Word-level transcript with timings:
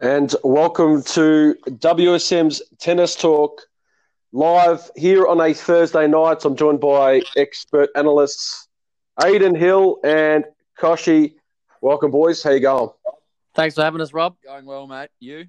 and 0.00 0.34
welcome 0.44 1.02
to 1.02 1.56
WSM's 1.66 2.60
Tennis 2.78 3.16
Talk 3.16 3.62
live 4.32 4.90
here 4.94 5.26
on 5.26 5.40
a 5.40 5.54
Thursday 5.54 6.06
night. 6.06 6.44
I'm 6.44 6.54
joined 6.54 6.80
by 6.80 7.22
expert 7.36 7.88
analysts 7.96 8.68
Aidan 9.24 9.54
Hill 9.54 9.98
and 10.04 10.44
Koshi. 10.78 11.34
Welcome, 11.80 12.10
boys. 12.10 12.42
How 12.42 12.50
you 12.50 12.60
going? 12.60 12.90
Thanks 13.54 13.74
for 13.74 13.82
having 13.82 14.02
us, 14.02 14.12
Rob. 14.12 14.36
Going 14.44 14.66
well, 14.66 14.86
mate. 14.86 15.08
You? 15.18 15.46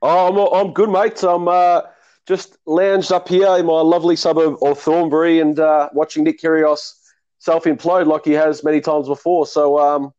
Oh, 0.00 0.28
I'm, 0.28 0.66
I'm 0.66 0.72
good, 0.72 0.88
mate. 0.88 1.22
I'm 1.22 1.46
uh, 1.46 1.82
just 2.26 2.56
lounged 2.66 3.12
up 3.12 3.28
here 3.28 3.56
in 3.58 3.66
my 3.66 3.80
lovely 3.80 4.16
suburb 4.16 4.56
of 4.62 4.80
Thornbury 4.80 5.40
and 5.40 5.60
uh, 5.60 5.90
watching 5.92 6.24
Nick 6.24 6.40
Kyrgios 6.40 6.92
self-implode 7.40 8.06
like 8.06 8.24
he 8.24 8.32
has 8.32 8.64
many 8.64 8.80
times 8.80 9.06
before. 9.06 9.46
So, 9.46 9.78
um, 9.78 10.14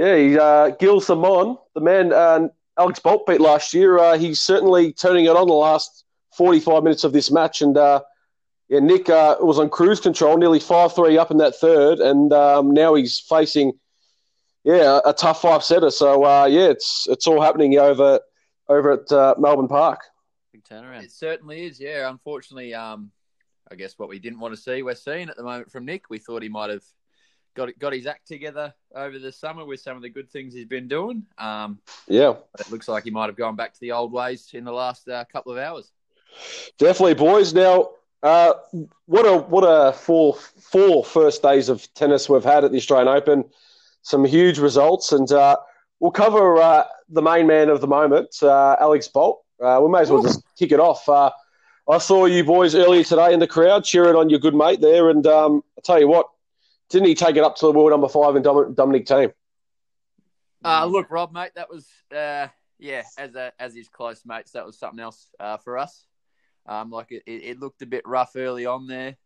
yeah, 0.00 0.16
he, 0.16 0.38
uh, 0.38 0.70
Gilles 0.80 1.06
Simon, 1.06 1.58
the 1.74 1.80
man 1.82 2.10
uh, 2.10 2.48
Alex 2.78 3.00
Bolt 3.00 3.26
beat 3.26 3.38
last 3.38 3.74
year, 3.74 3.98
uh, 3.98 4.16
he's 4.16 4.40
certainly 4.40 4.94
turning 4.94 5.26
it 5.26 5.36
on 5.36 5.46
the 5.46 5.52
last 5.52 6.04
45 6.38 6.82
minutes 6.82 7.04
of 7.04 7.12
this 7.12 7.30
match. 7.30 7.60
And 7.60 7.76
uh, 7.76 8.00
yeah, 8.70 8.78
Nick 8.78 9.10
uh, 9.10 9.36
was 9.40 9.58
on 9.58 9.68
cruise 9.68 10.00
control, 10.00 10.38
nearly 10.38 10.58
5 10.58 10.94
3 10.94 11.18
up 11.18 11.30
in 11.30 11.36
that 11.36 11.56
third. 11.56 11.98
And 11.98 12.32
um, 12.32 12.72
now 12.72 12.94
he's 12.94 13.18
facing, 13.18 13.72
yeah, 14.64 15.00
a, 15.04 15.12
tough 15.12 15.42
five 15.42 15.62
setter. 15.62 15.90
So, 15.90 16.24
uh, 16.24 16.46
yeah, 16.46 16.68
it's 16.68 17.06
it's 17.10 17.26
all 17.26 17.42
happening 17.42 17.78
over 17.78 18.20
over 18.68 18.92
at 18.92 19.12
uh, 19.12 19.34
Melbourne 19.38 19.68
Park. 19.68 20.00
Big 20.54 20.64
turnaround. 20.64 21.02
It 21.02 21.12
certainly 21.12 21.66
is, 21.66 21.78
yeah. 21.78 22.08
Unfortunately, 22.08 22.72
um, 22.72 23.10
I 23.70 23.74
guess 23.74 23.98
what 23.98 24.08
we 24.08 24.18
didn't 24.18 24.40
want 24.40 24.54
to 24.54 24.60
see, 24.60 24.82
we're 24.82 24.94
seeing 24.94 25.28
at 25.28 25.36
the 25.36 25.42
moment 25.42 25.70
from 25.70 25.84
Nick. 25.84 26.08
We 26.08 26.18
thought 26.18 26.42
he 26.42 26.48
might 26.48 26.70
have 26.70 26.84
got 27.54 27.76
got 27.78 27.92
his 27.92 28.06
act 28.06 28.26
together 28.26 28.74
over 28.94 29.18
the 29.18 29.32
summer 29.32 29.64
with 29.64 29.80
some 29.80 29.96
of 29.96 30.02
the 30.02 30.08
good 30.08 30.30
things 30.30 30.54
he's 30.54 30.66
been 30.66 30.88
doing. 30.88 31.24
Um, 31.38 31.78
yeah, 32.08 32.34
it 32.58 32.70
looks 32.70 32.88
like 32.88 33.04
he 33.04 33.10
might 33.10 33.26
have 33.26 33.36
gone 33.36 33.56
back 33.56 33.74
to 33.74 33.80
the 33.80 33.92
old 33.92 34.12
ways 34.12 34.50
in 34.52 34.64
the 34.64 34.72
last 34.72 35.08
uh, 35.08 35.24
couple 35.32 35.52
of 35.52 35.58
hours. 35.58 35.90
Definitely, 36.78 37.14
boys. 37.14 37.52
Now, 37.52 37.90
uh, 38.22 38.54
what 39.06 39.26
a 39.26 39.38
what 39.38 39.62
a 39.62 39.92
four 39.92 40.34
four 40.34 41.04
first 41.04 41.42
days 41.42 41.68
of 41.68 41.92
tennis 41.94 42.28
we've 42.28 42.44
had 42.44 42.64
at 42.64 42.72
the 42.72 42.78
Australian 42.78 43.08
Open. 43.08 43.44
Some 44.02 44.24
huge 44.24 44.58
results, 44.58 45.12
and 45.12 45.30
uh, 45.30 45.56
we'll 45.98 46.10
cover 46.10 46.56
uh, 46.56 46.84
the 47.08 47.22
main 47.22 47.46
man 47.46 47.68
of 47.68 47.80
the 47.80 47.86
moment, 47.86 48.42
uh, 48.42 48.76
Alex 48.80 49.08
Bolt. 49.08 49.42
Uh, 49.62 49.78
we 49.82 49.90
may 49.90 50.00
as 50.00 50.10
well 50.10 50.22
just 50.22 50.42
kick 50.56 50.72
it 50.72 50.80
off. 50.80 51.06
I 51.88 51.98
saw 51.98 52.26
you 52.26 52.44
boys 52.44 52.74
earlier 52.74 53.02
today 53.02 53.34
in 53.34 53.40
the 53.40 53.48
crowd 53.48 53.84
cheering 53.84 54.14
on 54.14 54.30
your 54.30 54.38
good 54.38 54.54
mate 54.54 54.80
there, 54.80 55.10
and 55.10 55.26
um, 55.26 55.64
I 55.76 55.80
tell 55.82 55.98
you 55.98 56.08
what, 56.08 56.28
didn't 56.90 57.08
he 57.08 57.14
take 57.14 57.36
it 57.36 57.44
up 57.44 57.56
to 57.56 57.66
the 57.66 57.72
world 57.72 57.90
number 57.90 58.08
five 58.08 58.34
and 58.34 58.44
Dominic 58.44 59.06
Thiem? 59.06 59.32
Uh, 60.62 60.84
look, 60.84 61.10
Rob, 61.10 61.32
mate, 61.32 61.52
that 61.54 61.70
was 61.70 61.88
uh, 62.14 62.48
yeah, 62.80 63.02
as 63.18 63.34
a, 63.34 63.52
as 63.58 63.74
his 63.74 63.88
close 63.88 64.22
mates, 64.24 64.52
that 64.52 64.66
was 64.66 64.78
something 64.78 65.00
else 65.00 65.28
uh, 65.38 65.56
for 65.58 65.78
us. 65.78 66.06
Um, 66.66 66.90
like 66.90 67.10
it, 67.10 67.22
it, 67.26 67.58
looked 67.58 67.82
a 67.82 67.86
bit 67.86 68.06
rough 68.06 68.32
early 68.36 68.66
on 68.66 68.86
there, 68.86 69.16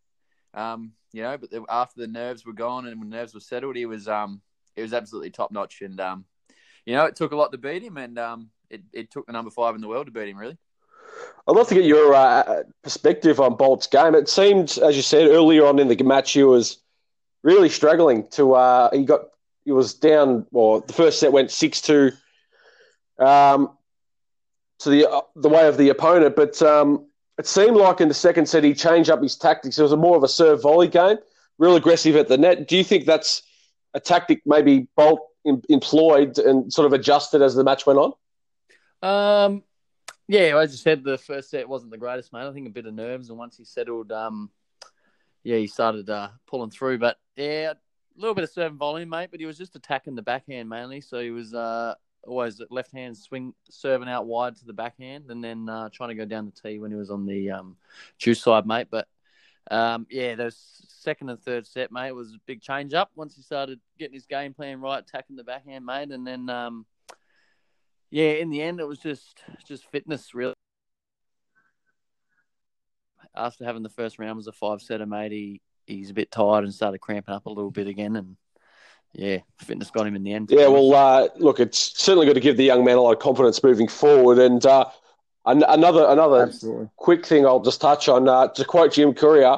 um, 0.53 0.93
you 1.11 1.21
know, 1.21 1.37
but 1.37 1.51
the, 1.51 1.65
after 1.69 1.99
the 1.99 2.07
nerves 2.07 2.45
were 2.45 2.53
gone 2.53 2.87
and 2.87 2.99
when 2.99 3.09
nerves 3.09 3.33
were 3.33 3.41
settled, 3.41 3.75
he 3.75 3.85
was 3.85 4.07
um, 4.07 4.41
it 4.75 4.81
was 4.81 4.93
absolutely 4.93 5.31
top 5.31 5.51
notch, 5.51 5.81
and 5.81 5.99
um, 5.99 6.25
you 6.85 6.95
know, 6.95 7.05
it 7.05 7.15
took 7.15 7.33
a 7.33 7.35
lot 7.35 7.51
to 7.51 7.57
beat 7.57 7.83
him, 7.83 7.97
and 7.97 8.17
um, 8.17 8.49
it, 8.69 8.81
it 8.93 9.11
took 9.11 9.25
the 9.27 9.33
number 9.33 9.51
five 9.51 9.75
in 9.75 9.81
the 9.81 9.87
world 9.87 10.05
to 10.05 10.11
beat 10.11 10.29
him, 10.29 10.37
really. 10.37 10.57
I'd 11.47 11.55
love 11.55 11.67
to 11.67 11.75
get 11.75 11.85
your 11.85 12.13
uh, 12.13 12.63
perspective 12.83 13.39
on 13.39 13.55
Bolt's 13.55 13.87
game. 13.87 14.15
It 14.15 14.27
seemed, 14.27 14.77
as 14.79 14.95
you 14.95 15.01
said 15.01 15.27
earlier 15.27 15.65
on 15.65 15.79
in 15.79 15.87
the 15.87 16.03
match, 16.03 16.31
he 16.31 16.43
was 16.43 16.79
really 17.45 17.69
struggling 17.69 18.27
to. 18.31 18.55
Uh, 18.55 18.89
he 18.91 19.05
got 19.05 19.21
he 19.63 19.71
was 19.71 19.93
down. 19.93 20.45
Well, 20.51 20.81
the 20.81 20.91
first 20.91 21.19
set 21.19 21.31
went 21.31 21.51
six 21.51 21.79
two, 21.79 22.11
um, 23.19 23.69
to 24.79 24.89
the 24.89 25.09
uh, 25.09 25.21
the 25.37 25.47
way 25.47 25.67
of 25.67 25.77
the 25.77 25.89
opponent. 25.89 26.35
But 26.35 26.61
um, 26.61 27.07
it 27.37 27.47
seemed 27.47 27.77
like 27.77 28.01
in 28.01 28.09
the 28.09 28.13
second 28.13 28.47
set 28.47 28.65
he 28.65 28.73
changed 28.73 29.09
up 29.09 29.21
his 29.21 29.37
tactics. 29.37 29.79
It 29.79 29.83
was 29.83 29.93
a 29.93 29.97
more 29.97 30.17
of 30.17 30.23
a 30.23 30.27
serve 30.27 30.63
volley 30.63 30.89
game, 30.89 31.17
real 31.57 31.75
aggressive 31.77 32.17
at 32.17 32.27
the 32.27 32.37
net. 32.37 32.67
Do 32.67 32.75
you 32.75 32.83
think 32.83 33.05
that's 33.05 33.43
a 33.93 33.99
tactic 33.99 34.41
maybe 34.45 34.89
Bolt 34.97 35.21
employed 35.45 36.39
and 36.39 36.73
sort 36.73 36.87
of 36.87 36.93
adjusted 36.93 37.41
as 37.41 37.53
the 37.53 37.63
match 37.63 37.85
went 37.85 37.99
on? 37.99 38.13
Um, 39.01 39.63
yeah, 40.27 40.57
as 40.57 40.71
you 40.71 40.77
said, 40.77 41.03
the 41.03 41.19
first 41.19 41.51
set 41.51 41.69
wasn't 41.69 41.91
the 41.91 41.99
greatest, 41.99 42.33
mate. 42.33 42.47
I 42.47 42.51
think 42.51 42.67
a 42.67 42.71
bit 42.71 42.87
of 42.87 42.95
nerves, 42.95 43.29
and 43.29 43.37
once 43.37 43.57
he 43.57 43.63
settled, 43.63 44.11
um, 44.11 44.49
yeah, 45.45 45.57
he 45.57 45.67
started 45.67 46.09
uh, 46.09 46.29
pulling 46.47 46.71
through. 46.71 46.97
But 46.97 47.17
yeah, 47.37 47.71
a 47.71 48.19
little 48.19 48.33
bit 48.33 48.43
of 48.43 48.49
serving 48.49 48.79
volume, 48.79 49.09
mate. 49.09 49.29
But 49.31 49.39
he 49.39 49.45
was 49.45 49.57
just 49.57 49.75
attacking 49.75 50.15
the 50.15 50.23
backhand 50.23 50.67
mainly. 50.67 50.99
So 51.01 51.19
he 51.21 51.29
was 51.29 51.53
uh, 51.53 51.93
always 52.23 52.59
left 52.71 52.91
hand 52.91 53.15
swing, 53.15 53.53
serving 53.69 54.09
out 54.09 54.25
wide 54.25 54.55
to 54.57 54.65
the 54.65 54.73
backhand, 54.73 55.29
and 55.29 55.43
then 55.43 55.69
uh, 55.69 55.89
trying 55.93 56.09
to 56.09 56.15
go 56.15 56.25
down 56.25 56.45
the 56.45 56.51
tee 56.51 56.79
when 56.79 56.89
he 56.89 56.97
was 56.97 57.11
on 57.11 57.27
the 57.27 57.51
um, 57.51 57.77
juice 58.17 58.41
side, 58.41 58.65
mate. 58.65 58.87
But 58.89 59.07
um, 59.69 60.07
yeah, 60.09 60.33
those 60.33 60.57
second 60.87 61.29
and 61.29 61.39
third 61.39 61.67
set, 61.67 61.91
mate, 61.91 62.11
was 62.11 62.31
a 62.31 62.39
big 62.47 62.61
change 62.61 62.95
up 62.95 63.11
once 63.15 63.35
he 63.35 63.43
started 63.43 63.79
getting 63.99 64.15
his 64.15 64.25
game 64.25 64.55
plan 64.55 64.81
right, 64.81 65.03
attacking 65.07 65.35
the 65.35 65.43
backhand, 65.43 65.85
mate, 65.85 66.11
and 66.11 66.25
then 66.25 66.49
um, 66.49 66.87
yeah, 68.09 68.31
in 68.31 68.49
the 68.49 68.63
end, 68.63 68.79
it 68.79 68.87
was 68.87 68.97
just 68.97 69.43
just 69.67 69.85
fitness 69.91 70.33
really 70.33 70.55
after 73.35 73.65
having 73.65 73.83
the 73.83 73.89
first 73.89 74.19
round 74.19 74.37
was 74.37 74.47
a 74.47 74.51
five 74.51 74.81
setter, 74.81 75.05
mate, 75.05 75.31
he, 75.31 75.61
he's 75.85 76.09
a 76.09 76.13
bit 76.13 76.31
tired 76.31 76.63
and 76.63 76.73
started 76.73 76.99
cramping 76.99 77.33
up 77.33 77.45
a 77.45 77.49
little 77.49 77.71
bit 77.71 77.87
again. 77.87 78.15
And 78.15 78.37
yeah, 79.13 79.39
fitness 79.59 79.91
got 79.91 80.07
him 80.07 80.15
in 80.15 80.23
the 80.23 80.33
end. 80.33 80.49
Yeah, 80.51 80.67
well, 80.67 80.93
uh, 80.93 81.27
look, 81.37 81.59
it's 81.59 81.99
certainly 81.99 82.25
got 82.25 82.33
to 82.33 82.39
give 82.39 82.57
the 82.57 82.63
young 82.63 82.83
man 82.83 82.97
a 82.97 83.01
lot 83.01 83.13
of 83.13 83.19
confidence 83.19 83.63
moving 83.63 83.87
forward. 83.87 84.39
And 84.39 84.65
uh, 84.65 84.85
another 85.45 86.05
another 86.07 86.43
Absolutely. 86.43 86.89
quick 86.97 87.25
thing 87.25 87.45
I'll 87.45 87.61
just 87.61 87.81
touch 87.81 88.09
on 88.09 88.27
uh, 88.27 88.47
to 88.49 88.65
quote 88.65 88.93
Jim 88.93 89.13
Courier, 89.13 89.57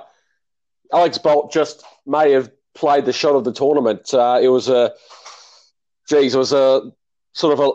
Alex 0.94 1.18
Bolt 1.18 1.52
just 1.52 1.84
may 2.06 2.32
have 2.32 2.52
played 2.76 3.06
the 3.06 3.14
shot 3.14 3.36
of 3.36 3.44
the 3.44 3.54
tournament. 3.54 4.14
Uh, 4.14 4.40
it 4.42 4.50
was 4.50 4.70
a, 4.70 4.94
geez, 6.08 6.36
it 6.36 6.38
was 6.38 6.54
a 6.54 6.92
sort 7.34 7.54
of 7.54 7.60
a, 7.60 7.72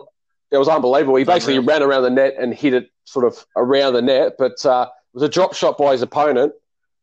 it 0.55 0.57
was 0.57 0.67
unbelievable. 0.67 1.15
He 1.15 1.23
basically 1.23 1.59
ran 1.59 1.83
around 1.83 2.03
the 2.03 2.09
net 2.09 2.35
and 2.39 2.53
hit 2.53 2.73
it 2.73 2.89
sort 3.05 3.25
of 3.25 3.45
around 3.55 3.93
the 3.93 4.01
net, 4.01 4.33
but 4.37 4.65
uh, 4.65 4.87
was 5.13 5.23
a 5.23 5.29
drop 5.29 5.53
shot 5.53 5.77
by 5.77 5.91
his 5.91 6.01
opponent. 6.01 6.53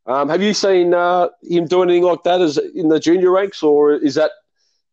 Um, 0.07 0.29
have 0.29 0.43
you 0.43 0.55
seen 0.55 0.93
uh, 0.93 1.29
him 1.43 1.67
do 1.67 1.83
anything 1.83 2.03
like 2.03 2.23
that 2.25 2.41
as 2.41 2.59
in 2.59 2.89
the 2.89 2.99
junior 2.99 3.31
ranks, 3.31 3.63
or 3.63 3.93
is 3.93 4.15
that 4.17 4.33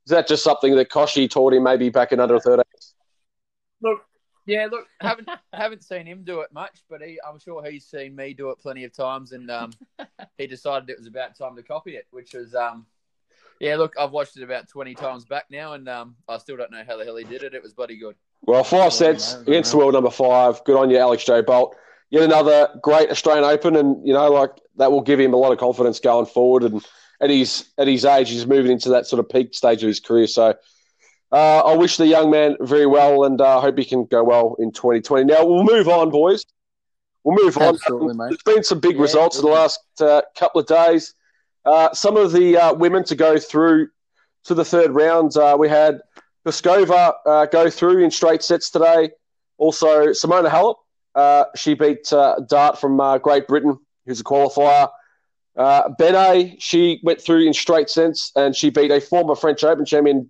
is 0.05 0.11
that 0.11 0.27
just 0.27 0.43
something 0.43 0.75
that 0.75 0.89
Koshi 0.89 1.29
taught 1.29 1.53
him 1.53 1.63
maybe 1.63 1.89
back 1.89 2.11
in 2.11 2.19
under 2.19 2.39
13? 2.39 2.63
Look, 3.81 4.05
yeah, 4.45 4.67
look, 4.69 4.85
haven't 4.99 5.29
haven't 5.53 5.83
seen 5.83 6.05
him 6.05 6.23
do 6.23 6.41
it 6.41 6.53
much, 6.53 6.83
but 6.89 7.01
he, 7.01 7.19
I'm 7.27 7.39
sure 7.39 7.63
he's 7.63 7.85
seen 7.85 8.15
me 8.15 8.33
do 8.33 8.49
it 8.49 8.59
plenty 8.59 8.83
of 8.83 8.93
times, 8.93 9.31
and 9.31 9.49
um, 9.49 9.71
he 10.37 10.45
decided 10.45 10.89
it 10.89 10.97
was 10.97 11.07
about 11.07 11.37
time 11.37 11.55
to 11.55 11.63
copy 11.63 11.95
it, 11.95 12.05
which 12.11 12.33
was, 12.33 12.53
um, 12.53 12.85
yeah, 13.59 13.75
look, 13.75 13.95
I've 13.97 14.11
watched 14.11 14.37
it 14.37 14.43
about 14.43 14.67
20 14.67 14.93
times 14.93 15.25
back 15.25 15.45
now, 15.49 15.73
and 15.73 15.89
um, 15.89 16.15
I 16.27 16.37
still 16.37 16.57
don't 16.57 16.71
know 16.71 16.83
how 16.85 16.97
the 16.97 17.05
hell 17.05 17.15
he 17.15 17.23
did 17.23 17.43
it. 17.43 17.53
It 17.53 17.63
was 17.63 17.73
bloody 17.73 17.97
good. 17.97 18.15
Well, 18.43 18.63
five 18.63 18.93
sets 18.93 19.33
against 19.33 19.71
the 19.71 19.77
world 19.77 19.93
number 19.93 20.11
five. 20.11 20.63
Good 20.63 20.77
on 20.77 20.91
you, 20.91 20.97
Alex 20.97 21.23
J. 21.23 21.41
Bolt 21.41 21.75
yet 22.09 22.23
another 22.23 22.69
great 22.81 23.09
Australian 23.09 23.43
Open, 23.43 23.75
and 23.75 24.05
you 24.07 24.13
know, 24.13 24.31
like 24.31 24.51
that 24.77 24.91
will 24.91 25.01
give 25.01 25.19
him 25.19 25.33
a 25.33 25.37
lot 25.37 25.51
of 25.51 25.57
confidence 25.57 25.99
going 25.99 26.25
forward. 26.25 26.63
And 26.63 26.85
at 27.21 27.29
his 27.29 27.65
at 27.77 27.87
his 27.87 28.05
age, 28.05 28.29
he's 28.29 28.47
moving 28.47 28.71
into 28.71 28.89
that 28.89 29.07
sort 29.07 29.19
of 29.19 29.29
peak 29.29 29.53
stage 29.53 29.83
of 29.83 29.87
his 29.87 29.99
career. 29.99 30.27
So. 30.27 30.55
Uh, 31.29 31.59
I 31.59 31.75
wish 31.75 31.97
the 31.97 32.07
young 32.07 32.31
man 32.31 32.55
very 32.61 32.85
well, 32.85 33.25
and 33.25 33.41
I 33.41 33.55
uh, 33.55 33.59
hope 33.59 33.77
he 33.77 33.83
can 33.83 34.05
go 34.05 34.23
well 34.23 34.55
in 34.59 34.71
2020. 34.71 35.25
Now 35.25 35.45
we'll 35.45 35.65
move 35.65 35.89
on, 35.89 36.09
boys. 36.09 36.45
We'll 37.25 37.43
move 37.43 37.57
Absolutely, 37.57 38.11
on. 38.11 38.17
Mate. 38.17 38.27
There's 38.29 38.55
been 38.55 38.63
some 38.63 38.79
big 38.79 38.95
yeah, 38.95 39.01
results 39.01 39.37
in 39.37 39.43
the 39.43 39.51
last 39.51 39.81
uh, 39.99 40.21
couple 40.37 40.61
of 40.61 40.67
days. 40.67 41.13
Uh, 41.65 41.91
some 41.91 42.15
of 42.15 42.31
the 42.31 42.55
uh, 42.55 42.73
women 42.75 43.03
to 43.03 43.15
go 43.15 43.37
through 43.37 43.89
to 44.45 44.53
the 44.53 44.63
third 44.63 44.91
round. 44.91 45.35
Uh, 45.35 45.57
we 45.59 45.67
had 45.67 45.99
Pliskova 46.45 47.51
go 47.51 47.69
through 47.69 48.05
in 48.05 48.11
straight 48.11 48.41
sets 48.41 48.69
today. 48.69 49.09
Also, 49.57 50.11
Simona 50.11 50.49
Halep 50.49 50.75
uh, 51.17 51.45
she 51.55 51.73
beat 51.73 52.13
uh, 52.13 52.35
Dart 52.47 52.79
from 52.79 52.99
uh, 53.01 53.17
Great 53.17 53.47
Britain, 53.47 53.77
who's 54.05 54.21
a 54.21 54.23
qualifier. 54.23 54.89
Uh, 55.55 55.89
Benet, 55.97 56.57
she 56.59 56.99
went 57.03 57.19
through 57.19 57.47
in 57.47 57.53
straight 57.53 57.89
sets 57.89 58.31
and 58.35 58.55
she 58.55 58.69
beat 58.69 58.91
a 58.91 59.01
former 59.01 59.35
French 59.35 59.63
Open 59.63 59.83
champion, 59.83 60.29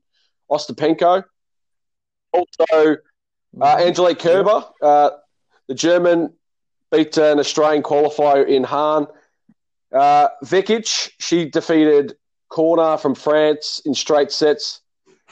Ostapenko. 0.50 1.25
Also, 2.31 2.98
uh, 3.60 3.78
Angelique 3.80 4.19
Kerber, 4.19 4.63
uh, 4.81 5.10
the 5.68 5.75
German, 5.75 6.34
beat 6.90 7.18
an 7.18 7.38
Australian 7.40 7.83
qualifier 7.83 8.48
in 8.48 8.63
Hon. 8.63 9.07
Uh, 9.92 10.30
Vekic, 10.45 11.12
she 11.19 11.50
defeated 11.50 12.16
Cornet 12.48 13.01
from 13.01 13.13
France 13.13 13.81
in 13.86 13.94
straight 13.94 14.31
sets. 14.31 14.80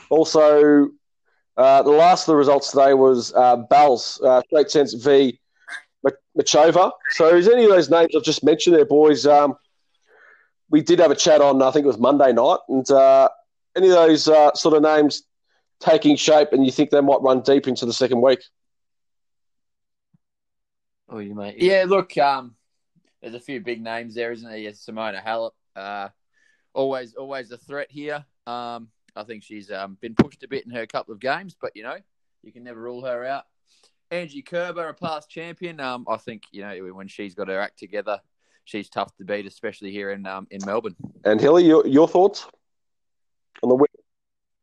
Also, 0.10 0.90
uh, 1.56 1.82
the 1.84 1.92
last 1.92 2.24
of 2.24 2.34
the 2.34 2.36
results 2.36 2.72
today 2.72 2.94
was 2.94 3.34
uh, 3.34 3.56
Bells, 3.56 4.20
uh, 4.22 4.42
straight 4.50 4.70
sets 4.70 4.94
v 4.94 5.40
Machova. 6.38 6.92
So, 7.12 7.36
is 7.36 7.48
any 7.48 7.64
of 7.64 7.70
those 7.70 7.90
names 7.90 8.16
I've 8.16 8.24
just 8.24 8.44
mentioned 8.44 8.76
there, 8.76 8.86
boys? 8.86 9.26
Um, 9.26 9.56
we 10.70 10.82
did 10.82 11.00
have 11.00 11.12
a 11.12 11.16
chat 11.16 11.42
on, 11.42 11.62
I 11.62 11.72
think 11.72 11.84
it 11.84 11.88
was 11.88 12.00
Monday 12.00 12.34
night, 12.34 12.60
and 12.68 12.90
uh, 12.92 13.30
any 13.76 13.88
of 13.88 13.94
those 13.94 14.28
uh, 14.28 14.54
sort 14.54 14.76
of 14.76 14.82
names 14.82 15.24
taking 15.80 16.16
shape, 16.16 16.50
and 16.52 16.66
you 16.66 16.72
think 16.72 16.90
they 16.90 17.02
might 17.02 17.22
run 17.22 17.42
deep 17.42 17.68
into 17.68 17.86
the 17.86 17.94
second 17.94 18.22
week? 18.22 18.40
Oh, 21.08 21.20
you 21.20 21.36
mate. 21.36 21.62
Yeah, 21.62 21.86
look, 21.88 22.18
um, 22.18 22.56
there's 23.22 23.36
a 23.36 23.40
few 23.40 23.62
big 23.62 23.82
names 23.82 24.16
there, 24.16 24.32
isn't 24.32 24.48
there? 24.48 24.58
Yeah, 24.58 24.72
Simona 24.72 25.24
Halep, 25.24 25.52
uh, 25.76 26.10
always, 26.74 27.14
always 27.14 27.52
a 27.52 27.58
threat 27.58 27.88
here. 27.92 28.26
Um, 28.48 28.90
I 29.16 29.24
think 29.24 29.44
she's 29.44 29.72
um, 29.72 29.98
been 30.02 30.16
pushed 30.16 30.44
a 30.44 30.48
bit 30.48 30.66
in 30.66 30.72
her 30.72 30.86
couple 30.86 31.14
of 31.14 31.20
games, 31.20 31.56
but 31.60 31.72
you 31.76 31.84
know, 31.84 31.98
you 32.44 32.52
can 32.52 32.64
never 32.64 32.82
rule 32.82 33.06
her 33.06 33.26
out. 33.26 33.46
Angie 34.12 34.42
Kerber, 34.42 34.88
a 34.88 34.94
past 34.94 35.30
champion. 35.30 35.80
Um, 35.80 36.06
I 36.08 36.18
think 36.18 36.44
you 36.52 36.62
know 36.62 36.94
when 36.94 37.08
she's 37.08 37.36
got 37.36 37.48
her 37.48 37.60
act 37.60 37.80
together, 37.80 38.20
she's 38.66 38.90
tough 38.90 39.16
to 39.18 39.24
beat, 39.24 39.46
especially 39.46 39.92
here 39.92 40.12
in 40.12 40.26
um, 40.26 40.48
in 40.52 40.60
Melbourne. 40.66 40.96
And 41.24 41.40
Hilly, 41.40 41.66
your, 41.66 41.86
your 41.88 42.08
thoughts 42.08 42.48
on 43.64 43.70
the 43.70 43.86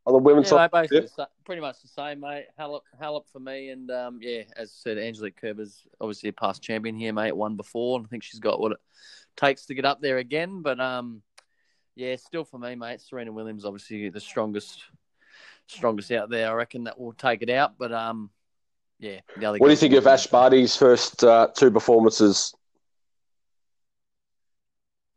on 0.05 0.13
the 0.13 0.19
women's 0.19 0.47
yeah, 0.47 0.69
side? 0.69 0.71
basically 0.71 1.09
yeah. 1.19 1.25
pretty 1.45 1.61
much 1.61 1.81
the 1.81 1.89
same, 1.89 2.21
mate. 2.21 2.47
Halep, 2.59 2.81
Halep 3.01 3.25
for 3.33 3.41
me, 3.41 3.71
and 3.71 3.91
um, 3.91 4.19
yeah, 4.21 4.43
as 4.57 4.69
I 4.69 4.91
said, 4.91 4.99
Angelique 4.99 5.41
Kerber's 5.41 5.87
obviously 6.01 6.29
a 6.29 6.33
past 6.33 6.63
champion 6.63 6.97
here, 6.97 7.13
mate. 7.13 7.37
Won 7.37 7.57
before, 7.57 7.99
and 7.99 8.07
I 8.07 8.09
think 8.09 8.23
she's 8.23 8.41
got 8.41 8.61
what 8.61 8.73
it 8.73 8.79
takes 9.37 9.67
to 9.67 9.75
get 9.75 9.85
up 9.85 10.01
there 10.01 10.19
again. 10.19 10.63
But 10.63 10.81
um, 10.81 11.23
yeah, 11.95 12.17
still 12.17 12.45
for 12.45 12.59
me, 12.59 12.75
mate. 12.75 13.01
Serena 13.01 13.33
Williams, 13.33 13.65
obviously 13.65 14.09
the 14.09 14.21
strongest, 14.21 14.83
strongest 15.67 16.11
out 16.11 16.31
there. 16.31 16.51
I 16.51 16.55
reckon 16.55 16.85
that 16.85 16.99
will 16.99 17.13
take 17.13 17.43
it 17.43 17.51
out. 17.51 17.79
But 17.79 17.93
um, 17.93 18.31
yeah. 19.03 19.21
what 19.37 19.59
do 19.59 19.71
you 19.71 19.77
think 19.77 19.95
of 19.95 20.07
Ash 20.07 20.29
Barty's 20.29 20.77
first 20.77 21.25
uh, 21.25 21.49
two 21.55 21.71
performances? 21.71 22.55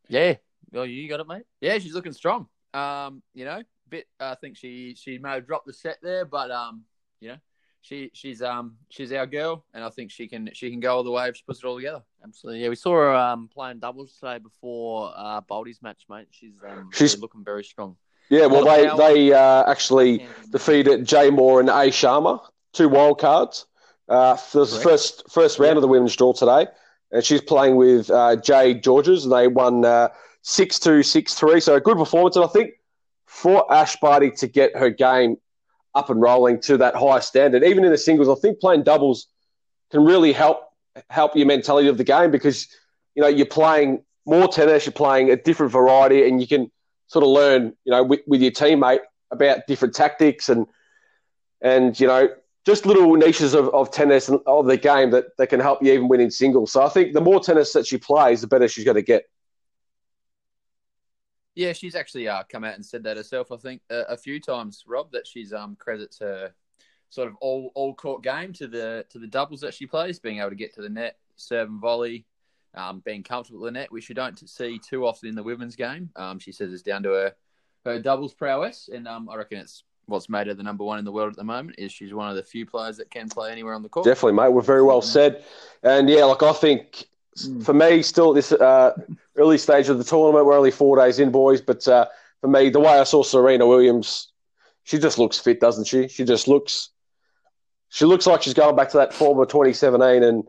Yeah, 0.07 0.35
well, 0.71 0.85
you 0.85 1.07
got 1.07 1.19
it, 1.19 1.27
mate. 1.27 1.43
Yeah, 1.61 1.77
she's 1.77 1.93
looking 1.93 2.13
strong. 2.13 2.47
Um, 2.73 3.21
you 3.33 3.45
know, 3.45 3.61
bit. 3.89 4.07
I 4.19 4.35
think 4.35 4.57
she 4.57 4.95
she 4.95 5.19
may 5.19 5.33
have 5.33 5.47
dropped 5.47 5.67
the 5.67 5.73
set 5.73 5.97
there, 6.01 6.25
but 6.25 6.49
um, 6.49 6.83
you 7.19 7.29
know, 7.29 7.37
she 7.81 8.09
she's 8.13 8.41
um 8.41 8.75
she's 8.89 9.13
our 9.13 9.27
girl, 9.27 9.65
and 9.73 9.83
I 9.83 9.89
think 9.89 10.11
she 10.11 10.27
can 10.27 10.49
she 10.53 10.71
can 10.71 10.79
go 10.79 10.95
all 10.95 11.03
the 11.03 11.11
way 11.11 11.29
if 11.29 11.37
she 11.37 11.43
puts 11.45 11.59
it 11.59 11.65
all 11.65 11.75
together. 11.75 12.01
Absolutely, 12.23 12.63
yeah. 12.63 12.69
We 12.69 12.75
saw 12.75 12.93
her 12.93 13.13
um 13.13 13.49
playing 13.53 13.79
doubles 13.79 14.17
today 14.19 14.39
before 14.39 15.13
uh 15.15 15.41
Boldy's 15.41 15.81
match, 15.83 16.05
mate. 16.09 16.27
She's 16.31 16.55
um 16.67 16.89
she's 16.91 17.13
really 17.13 17.21
looking 17.21 17.43
very 17.43 17.63
strong. 17.63 17.97
Yeah, 18.29 18.47
well, 18.47 18.65
they 18.65 18.89
they 18.97 19.33
uh, 19.33 19.69
actually 19.69 20.25
defeated 20.51 21.05
Jay 21.05 21.29
Moore 21.29 21.59
and 21.59 21.69
A 21.69 21.91
Sharma, 21.91 22.41
two 22.73 22.89
wild 22.89 23.19
cards. 23.19 23.67
Uh, 24.07 24.37
the 24.53 24.65
first 24.83 25.23
first 25.31 25.57
round 25.57 25.77
of 25.77 25.81
the 25.81 25.87
women's 25.87 26.15
draw 26.15 26.31
today, 26.31 26.67
and 27.11 27.23
she's 27.23 27.41
playing 27.41 27.75
with 27.75 28.09
uh, 28.11 28.35
Jay 28.35 28.75
Goerges, 28.75 29.23
and 29.23 29.31
they 29.31 29.47
won 29.47 29.83
uh, 29.83 30.09
six 30.43 30.77
two 30.77 31.01
six 31.01 31.33
three. 31.33 31.59
So 31.59 31.75
a 31.75 31.81
good 31.81 31.97
performance, 31.97 32.35
and 32.35 32.45
I 32.45 32.47
think 32.47 32.71
for 33.25 33.71
Ash 33.73 33.95
Barty 33.97 34.31
to 34.31 34.47
get 34.47 34.75
her 34.75 34.89
game 34.89 35.37
up 35.95 36.09
and 36.09 36.21
rolling 36.21 36.59
to 36.61 36.77
that 36.77 36.95
high 36.95 37.19
standard. 37.19 37.63
Even 37.63 37.83
in 37.83 37.91
the 37.91 37.97
singles, 37.97 38.29
I 38.29 38.39
think 38.39 38.59
playing 38.59 38.83
doubles 38.83 39.27
can 39.91 40.03
really 40.03 40.33
help 40.33 40.59
help 41.09 41.35
your 41.35 41.47
mentality 41.47 41.87
of 41.87 41.97
the 41.97 42.03
game 42.03 42.31
because 42.31 42.67
you 43.15 43.21
know 43.21 43.27
you're 43.27 43.45
playing 43.45 44.03
more 44.25 44.47
tennis, 44.47 44.85
you're 44.85 44.93
playing 44.93 45.31
a 45.31 45.35
different 45.35 45.71
variety, 45.71 46.27
and 46.27 46.39
you 46.41 46.47
can 46.47 46.71
sort 47.07 47.23
of 47.23 47.29
learn 47.29 47.73
you 47.85 47.91
know 47.91 48.03
with, 48.03 48.19
with 48.27 48.41
your 48.41 48.51
teammate 48.51 48.99
about 49.31 49.65
different 49.67 49.95
tactics 49.95 50.49
and 50.49 50.67
and 51.61 51.99
you 51.99 52.07
know 52.07 52.29
just 52.65 52.85
little 52.85 53.13
niches 53.15 53.53
of, 53.53 53.69
of 53.69 53.91
tennis 53.91 54.27
and 54.27 54.39
of 54.47 54.65
the 54.65 54.77
game 54.77 55.11
that, 55.11 55.25
that 55.37 55.47
can 55.47 55.59
help 55.59 55.83
you 55.83 55.93
even 55.93 56.07
win 56.07 56.19
in 56.19 56.31
singles. 56.31 56.71
So 56.71 56.83
I 56.83 56.89
think 56.89 57.13
the 57.13 57.21
more 57.21 57.39
tennis 57.39 57.73
that 57.73 57.85
she 57.85 57.97
plays, 57.97 58.41
the 58.41 58.47
better 58.47 58.67
she's 58.67 58.85
going 58.85 58.95
to 58.95 59.03
get. 59.03 59.25
Yeah, 61.53 61.73
she's 61.73 61.95
actually 61.95 62.27
uh, 62.27 62.43
come 62.51 62.63
out 62.63 62.75
and 62.75 62.85
said 62.85 63.03
that 63.03 63.17
herself. 63.17 63.51
I 63.51 63.57
think 63.57 63.81
uh, 63.89 64.03
a 64.09 64.17
few 64.17 64.41
times, 64.41 64.83
Rob, 64.87 65.11
that 65.11 65.25
she's 65.25 65.53
um 65.53 65.77
credits 65.77 66.19
her 66.19 66.53
sort 67.09 67.29
of 67.29 67.35
all 67.39 67.71
all 67.75 67.93
court 67.95 68.23
game 68.23 68.51
to 68.53 68.67
the 68.67 69.05
to 69.09 69.19
the 69.19 69.27
doubles 69.27 69.61
that 69.61 69.73
she 69.73 69.85
plays, 69.85 70.19
being 70.19 70.39
able 70.39 70.49
to 70.49 70.55
get 70.55 70.73
to 70.75 70.81
the 70.81 70.89
net, 70.89 71.17
serve 71.37 71.69
and 71.69 71.79
volley, 71.79 72.25
um, 72.73 73.01
being 73.05 73.23
comfortable 73.23 73.61
with 73.61 73.73
the 73.73 73.79
net, 73.79 73.91
which 73.91 74.09
you 74.09 74.15
don't 74.15 74.37
see 74.49 74.79
too 74.79 75.05
often 75.05 75.29
in 75.29 75.35
the 75.35 75.43
women's 75.43 75.77
game. 75.77 76.09
Um, 76.17 76.39
she 76.39 76.51
says 76.51 76.73
it's 76.73 76.81
down 76.81 77.03
to 77.03 77.09
her 77.09 77.35
her 77.85 77.99
doubles 77.99 78.33
prowess, 78.33 78.89
and 78.93 79.07
um, 79.07 79.29
I 79.29 79.35
reckon 79.35 79.59
it's 79.59 79.83
what's 80.07 80.29
made 80.29 80.47
her 80.47 80.53
the 80.53 80.63
number 80.63 80.83
one 80.83 80.99
in 80.99 81.05
the 81.05 81.11
world 81.11 81.31
at 81.31 81.37
the 81.37 81.43
moment. 81.43 81.77
Is 81.77 81.91
she's 81.91 82.13
one 82.13 82.29
of 82.29 82.35
the 82.35 82.43
few 82.43 82.65
players 82.65 82.97
that 82.97 83.09
can 83.09 83.29
play 83.29 83.51
anywhere 83.51 83.73
on 83.73 83.83
the 83.83 83.89
court. 83.89 84.05
Definitely, 84.05 84.33
mate. 84.33 84.49
We're 84.49 84.61
very 84.61 84.83
well 84.83 85.01
said, 85.01 85.43
and 85.83 86.09
yeah, 86.09 86.25
like 86.25 86.43
I 86.43 86.53
think 86.53 87.07
for 87.63 87.73
me, 87.73 88.01
still 88.01 88.29
at 88.31 88.35
this 88.35 88.51
uh, 88.51 88.93
early 89.35 89.57
stage 89.57 89.89
of 89.89 89.97
the 89.97 90.03
tournament, 90.03 90.45
we're 90.45 90.57
only 90.57 90.71
four 90.71 90.97
days 90.97 91.19
in, 91.19 91.31
boys. 91.31 91.61
But 91.61 91.87
uh, 91.87 92.07
for 92.41 92.47
me, 92.47 92.69
the 92.69 92.79
way 92.79 92.99
I 92.99 93.03
saw 93.03 93.23
Serena 93.23 93.67
Williams, 93.67 94.29
she 94.83 94.99
just 94.99 95.19
looks 95.19 95.37
fit, 95.37 95.59
doesn't 95.59 95.85
she? 95.85 96.07
She 96.07 96.23
just 96.23 96.47
looks, 96.47 96.89
she 97.89 98.05
looks 98.05 98.25
like 98.25 98.41
she's 98.41 98.53
going 98.53 98.75
back 98.75 98.89
to 98.91 98.97
that 98.97 99.13
form 99.13 99.39
of 99.39 99.49
2017, 99.49 100.23
and 100.23 100.47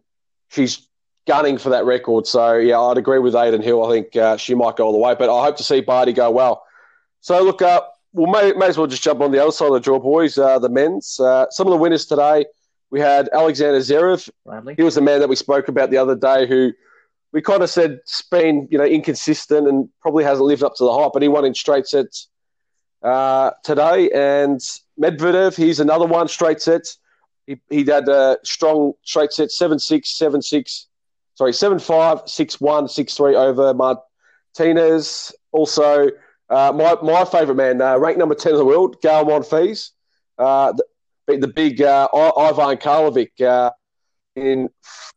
she's 0.49 0.87
gunning 1.27 1.59
for 1.59 1.71
that 1.71 1.85
record. 1.85 2.27
So 2.27 2.55
yeah, 2.55 2.81
I'd 2.81 2.99
agree 2.99 3.19
with 3.19 3.35
Aidan 3.35 3.63
Hill. 3.63 3.85
I 3.85 3.91
think 3.91 4.17
uh, 4.17 4.37
she 4.37 4.55
might 4.55 4.77
go 4.77 4.87
all 4.87 4.93
the 4.93 4.99
way, 4.99 5.17
but 5.19 5.29
I 5.29 5.45
hope 5.45 5.57
to 5.57 5.65
see 5.65 5.81
Barty 5.81 6.13
go 6.13 6.31
well. 6.31 6.65
So 7.21 7.43
look, 7.43 7.63
uh, 7.63 7.83
we 8.17 8.31
may, 8.31 8.53
may 8.53 8.67
as 8.67 8.79
well 8.79 8.87
just 8.87 9.03
jump 9.03 9.21
on 9.21 9.31
the 9.31 9.43
other 9.43 9.53
side 9.53 9.67
of 9.67 9.75
the 9.75 9.81
draw, 9.81 9.99
boys. 9.99 10.39
Uh, 10.39 10.59
the 10.59 10.71
men's. 10.71 11.21
Uh, 11.21 11.47
some 11.51 11.67
of 11.67 11.71
the 11.71 11.77
winners 11.77 12.07
today. 12.07 12.47
We 12.91 12.99
had 12.99 13.29
Alexander 13.33 13.79
Zverev. 13.79 14.31
Bradley. 14.45 14.75
He 14.75 14.83
was 14.83 14.95
the 14.95 15.03
man 15.03 15.21
that 15.21 15.29
we 15.29 15.37
spoke 15.37 15.69
about 15.69 15.91
the 15.91 15.99
other 15.99 16.17
day 16.17 16.47
who 16.47 16.73
we 17.33 17.43
kind 17.43 17.63
of 17.63 17.69
said 17.69 18.01
has 18.07 18.23
been, 18.31 18.69
you 18.71 18.79
know, 18.79 18.85
inconsistent 18.85 19.69
and 19.69 19.91
probably 20.01 20.25
hasn't 20.25 20.47
lived 20.47 20.63
up 20.63 20.75
to 20.77 20.85
the 20.85 20.93
hype, 20.93 21.13
but 21.13 21.21
he 21.21 21.29
won 21.29 21.45
in 21.45 21.55
straight 21.55 21.87
sets 21.87 22.29
uh, 23.03 23.51
today. 23.63 24.09
And 24.11 24.61
Medvedev, 24.99 25.55
he's 25.55 25.81
another 25.81 26.07
one, 26.07 26.29
straight 26.29 26.63
sets. 26.63 26.97
He, 27.47 27.61
he 27.69 27.85
had 27.85 28.09
a 28.09 28.39
strong 28.45 28.95
straight 29.03 29.33
set, 29.33 29.51
7 29.51 29.79
6, 29.79 30.09
7 30.09 30.41
6, 30.41 30.87
sorry, 31.35 31.53
7 31.53 31.79
5, 31.79 32.23
6 32.25 32.61
1, 32.61 32.89
6 32.89 33.15
3 33.15 33.37
over 33.37 33.75
Martinez. 33.75 35.35
Also, 35.53 36.09
uh, 36.49 36.73
my 36.75 36.97
my 37.03 37.25
favourite 37.25 37.57
man, 37.57 37.81
uh, 37.81 37.99
ranked 37.99 38.19
number 38.19 38.35
10 38.35 38.53
in 38.53 38.59
the 38.59 38.65
world, 38.65 39.01
Gael 39.03 39.25
Monfils. 39.25 39.91
Uh, 40.39 40.73
beat 41.27 41.41
the 41.41 41.49
big 41.49 41.83
uh, 41.83 42.09
Ivan 42.13 42.77
Karlovic 42.77 43.41
uh, 43.41 43.71
in 44.35 44.69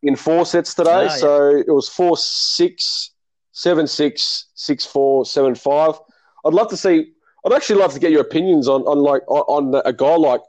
in 0.01 0.15
four 0.15 0.45
sets 0.45 0.73
today. 0.73 0.91
Oh, 0.91 1.01
yeah. 1.03 1.07
So 1.09 1.55
it 1.55 1.71
was 1.71 1.89
four 1.89 2.17
six, 2.17 3.11
seven 3.51 3.87
six, 3.87 4.47
six 4.55 4.85
four, 4.85 5.25
seven 5.25 5.55
five. 5.55 5.99
I'd 6.45 6.53
love 6.53 6.69
to 6.69 6.77
see. 6.77 7.13
I'd 7.45 7.53
actually 7.53 7.79
love 7.79 7.93
to 7.93 7.99
get 7.99 8.11
your 8.11 8.21
opinions 8.21 8.67
on 8.67 8.81
on 8.83 8.99
like 8.99 9.21
on, 9.27 9.73
on 9.73 9.81
a 9.85 9.93
guy 9.93 10.15
like 10.15 10.41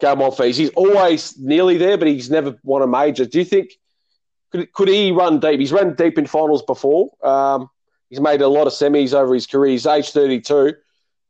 Gael 0.00 0.16
Monfils. 0.16 0.56
He's 0.56 0.70
always 0.70 1.38
nearly 1.38 1.78
there, 1.78 1.96
but 1.96 2.08
he's 2.08 2.30
never 2.30 2.58
won 2.64 2.82
a 2.82 2.86
major. 2.86 3.24
Do 3.24 3.38
you 3.38 3.44
think 3.44 3.70
could 4.50 4.72
could 4.72 4.88
he 4.88 5.12
run 5.12 5.38
deep? 5.40 5.60
He's 5.60 5.72
run 5.72 5.94
deep 5.94 6.18
in 6.18 6.26
finals 6.26 6.62
before. 6.62 7.10
Um, 7.22 7.70
he's 8.12 8.20
made 8.20 8.42
a 8.42 8.48
lot 8.48 8.66
of 8.66 8.74
semis 8.74 9.14
over 9.14 9.32
his 9.32 9.46
career. 9.46 9.70
He's 9.70 9.86
age 9.86 10.10
thirty 10.10 10.38
two. 10.38 10.74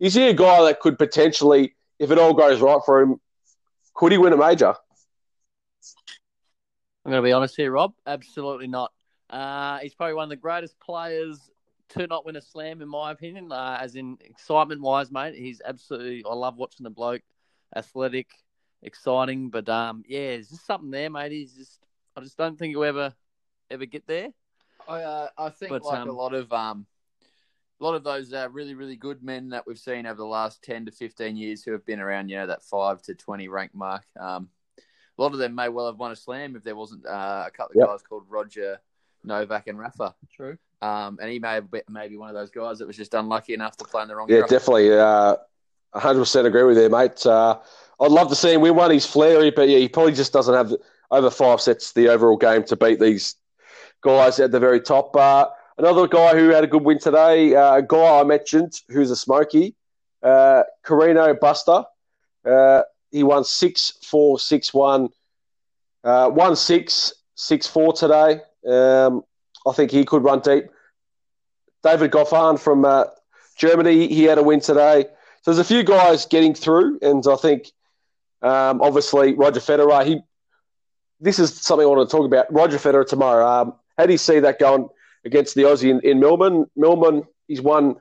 Is 0.00 0.14
he 0.14 0.28
a 0.28 0.34
guy 0.34 0.64
that 0.64 0.80
could 0.80 0.98
potentially, 0.98 1.76
if 2.00 2.10
it 2.10 2.18
all 2.18 2.34
goes 2.34 2.60
right 2.60 2.80
for 2.84 3.00
him, 3.00 3.20
could 3.94 4.10
he 4.10 4.18
win 4.18 4.32
a 4.32 4.36
major? 4.36 4.74
I'm 7.04 7.12
going 7.12 7.22
to 7.22 7.22
be 7.22 7.32
honest 7.32 7.54
here, 7.56 7.70
Rob. 7.70 7.94
Absolutely 8.04 8.66
not. 8.66 8.90
Uh, 9.30 9.78
he's 9.78 9.94
probably 9.94 10.14
one 10.14 10.24
of 10.24 10.30
the 10.30 10.36
greatest 10.36 10.78
players 10.80 11.38
to 11.90 12.08
not 12.08 12.26
win 12.26 12.34
a 12.34 12.42
slam, 12.42 12.82
in 12.82 12.88
my 12.88 13.12
opinion. 13.12 13.52
Uh, 13.52 13.78
as 13.80 13.94
in 13.94 14.18
excitement 14.20 14.80
wise, 14.80 15.12
mate, 15.12 15.36
he's 15.36 15.62
absolutely. 15.64 16.24
I 16.28 16.34
love 16.34 16.56
watching 16.56 16.82
the 16.82 16.90
bloke, 16.90 17.22
athletic, 17.76 18.26
exciting. 18.82 19.50
But 19.50 19.68
um, 19.68 20.02
yeah, 20.08 20.30
there's 20.30 20.48
just 20.48 20.66
something 20.66 20.90
there, 20.90 21.10
mate. 21.10 21.30
He's 21.30 21.52
just. 21.52 21.78
I 22.16 22.22
just 22.22 22.36
don't 22.36 22.58
think 22.58 22.72
he'll 22.72 22.82
ever, 22.82 23.14
ever 23.70 23.86
get 23.86 24.08
there. 24.08 24.30
I 24.88 25.02
uh, 25.02 25.28
I 25.38 25.50
think 25.50 25.70
but, 25.70 25.84
like 25.84 26.00
um, 26.00 26.08
a 26.08 26.12
lot 26.12 26.34
of 26.34 26.52
um, 26.52 26.86
a 27.80 27.84
lot 27.84 27.94
of 27.94 28.04
those 28.04 28.32
uh, 28.32 28.48
really 28.50 28.74
really 28.74 28.96
good 28.96 29.22
men 29.22 29.50
that 29.50 29.66
we've 29.66 29.78
seen 29.78 30.06
over 30.06 30.16
the 30.16 30.24
last 30.24 30.62
ten 30.62 30.84
to 30.86 30.92
fifteen 30.92 31.36
years 31.36 31.62
who 31.62 31.72
have 31.72 31.84
been 31.84 32.00
around, 32.00 32.28
you 32.28 32.36
know, 32.36 32.46
that 32.46 32.62
five 32.62 33.02
to 33.02 33.14
twenty 33.14 33.48
rank 33.48 33.74
mark. 33.74 34.04
Um, 34.18 34.48
a 35.18 35.22
lot 35.22 35.32
of 35.32 35.38
them 35.38 35.54
may 35.54 35.68
well 35.68 35.86
have 35.86 35.98
won 35.98 36.10
a 36.10 36.16
slam 36.16 36.56
if 36.56 36.64
there 36.64 36.76
wasn't 36.76 37.06
uh, 37.06 37.44
a 37.46 37.50
couple 37.50 37.72
of 37.72 37.76
yep. 37.76 37.88
guys 37.88 38.02
called 38.02 38.24
Roger, 38.28 38.80
Novak, 39.24 39.66
and 39.66 39.78
Rafa. 39.78 40.14
True. 40.34 40.56
Um, 40.80 41.18
and 41.20 41.30
he 41.30 41.38
may 41.38 41.54
have 41.54 41.70
been 41.70 41.82
maybe 41.88 42.16
one 42.16 42.28
of 42.28 42.34
those 42.34 42.50
guys 42.50 42.78
that 42.78 42.86
was 42.86 42.96
just 42.96 43.14
unlucky 43.14 43.54
enough 43.54 43.76
to 43.76 43.84
play 43.84 44.02
in 44.02 44.08
the 44.08 44.16
wrong. 44.16 44.26
Yeah, 44.28 44.38
truck. 44.38 44.50
definitely. 44.50 44.98
Uh, 44.98 45.36
100% 45.94 46.46
agree 46.46 46.64
with 46.64 46.78
you, 46.78 46.88
mate. 46.88 47.24
Uh, 47.24 47.58
I'd 48.00 48.10
love 48.10 48.28
to 48.30 48.34
see 48.34 48.54
him 48.54 48.62
win 48.62 48.74
one. 48.74 48.90
He's 48.90 49.06
flary, 49.06 49.50
but 49.54 49.68
yeah, 49.68 49.78
he 49.78 49.88
probably 49.88 50.12
just 50.12 50.32
doesn't 50.32 50.54
have 50.54 50.74
over 51.10 51.30
five 51.30 51.60
sets 51.60 51.92
the 51.92 52.08
overall 52.08 52.36
game 52.36 52.64
to 52.64 52.76
beat 52.76 52.98
these 52.98 53.36
guys 54.02 54.38
at 54.40 54.50
the 54.50 54.60
very 54.60 54.80
top. 54.80 55.16
Uh, 55.16 55.46
another 55.78 56.06
guy 56.06 56.34
who 56.36 56.50
had 56.50 56.64
a 56.64 56.66
good 56.66 56.84
win 56.84 56.98
today, 56.98 57.54
uh, 57.54 57.76
a 57.76 57.82
guy 57.82 58.20
I 58.20 58.24
mentioned 58.24 58.74
who's 58.88 59.10
a 59.10 59.16
smoky, 59.16 59.74
uh, 60.22 60.64
Carreno 60.84 61.34
Busta. 61.38 61.86
Uh, 62.44 62.82
he 63.10 63.22
won 63.22 63.44
6 63.44 63.98
4, 64.04 64.38
6 64.38 64.74
1, 64.74 65.08
uh, 66.04 66.28
1 66.28 66.56
6, 66.56 67.12
6 67.34 67.66
4 67.66 67.92
today. 67.92 68.40
Um, 68.68 69.22
I 69.66 69.72
think 69.72 69.90
he 69.90 70.04
could 70.04 70.24
run 70.24 70.40
deep. 70.40 70.64
David 71.82 72.10
Goffin 72.10 72.58
from 72.58 72.84
uh, 72.84 73.04
Germany, 73.56 74.08
he 74.08 74.24
had 74.24 74.38
a 74.38 74.42
win 74.42 74.60
today. 74.60 75.04
so 75.42 75.50
there's 75.50 75.58
a 75.58 75.64
few 75.64 75.82
guys 75.82 76.26
getting 76.26 76.54
through, 76.54 76.98
and 77.02 77.24
I 77.26 77.36
think 77.36 77.70
um, 78.40 78.80
obviously 78.80 79.34
Roger 79.34 79.60
Federer. 79.60 80.04
He 80.04 80.20
this 81.20 81.38
is 81.38 81.54
something 81.60 81.86
I 81.86 81.88
want 81.88 82.08
to 82.08 82.16
talk 82.16 82.26
about. 82.26 82.52
Roger 82.52 82.78
Federer 82.78 83.06
tomorrow. 83.06 83.46
Um, 83.46 83.74
how 83.98 84.06
do 84.06 84.12
you 84.12 84.18
see 84.18 84.40
that 84.40 84.58
going 84.58 84.88
against 85.24 85.54
the 85.54 85.62
Aussie 85.62 85.90
in, 85.90 86.00
in 86.00 86.20
Melbourne? 86.20 86.66
Millman, 86.76 87.24
he's 87.48 87.60
won 87.60 87.96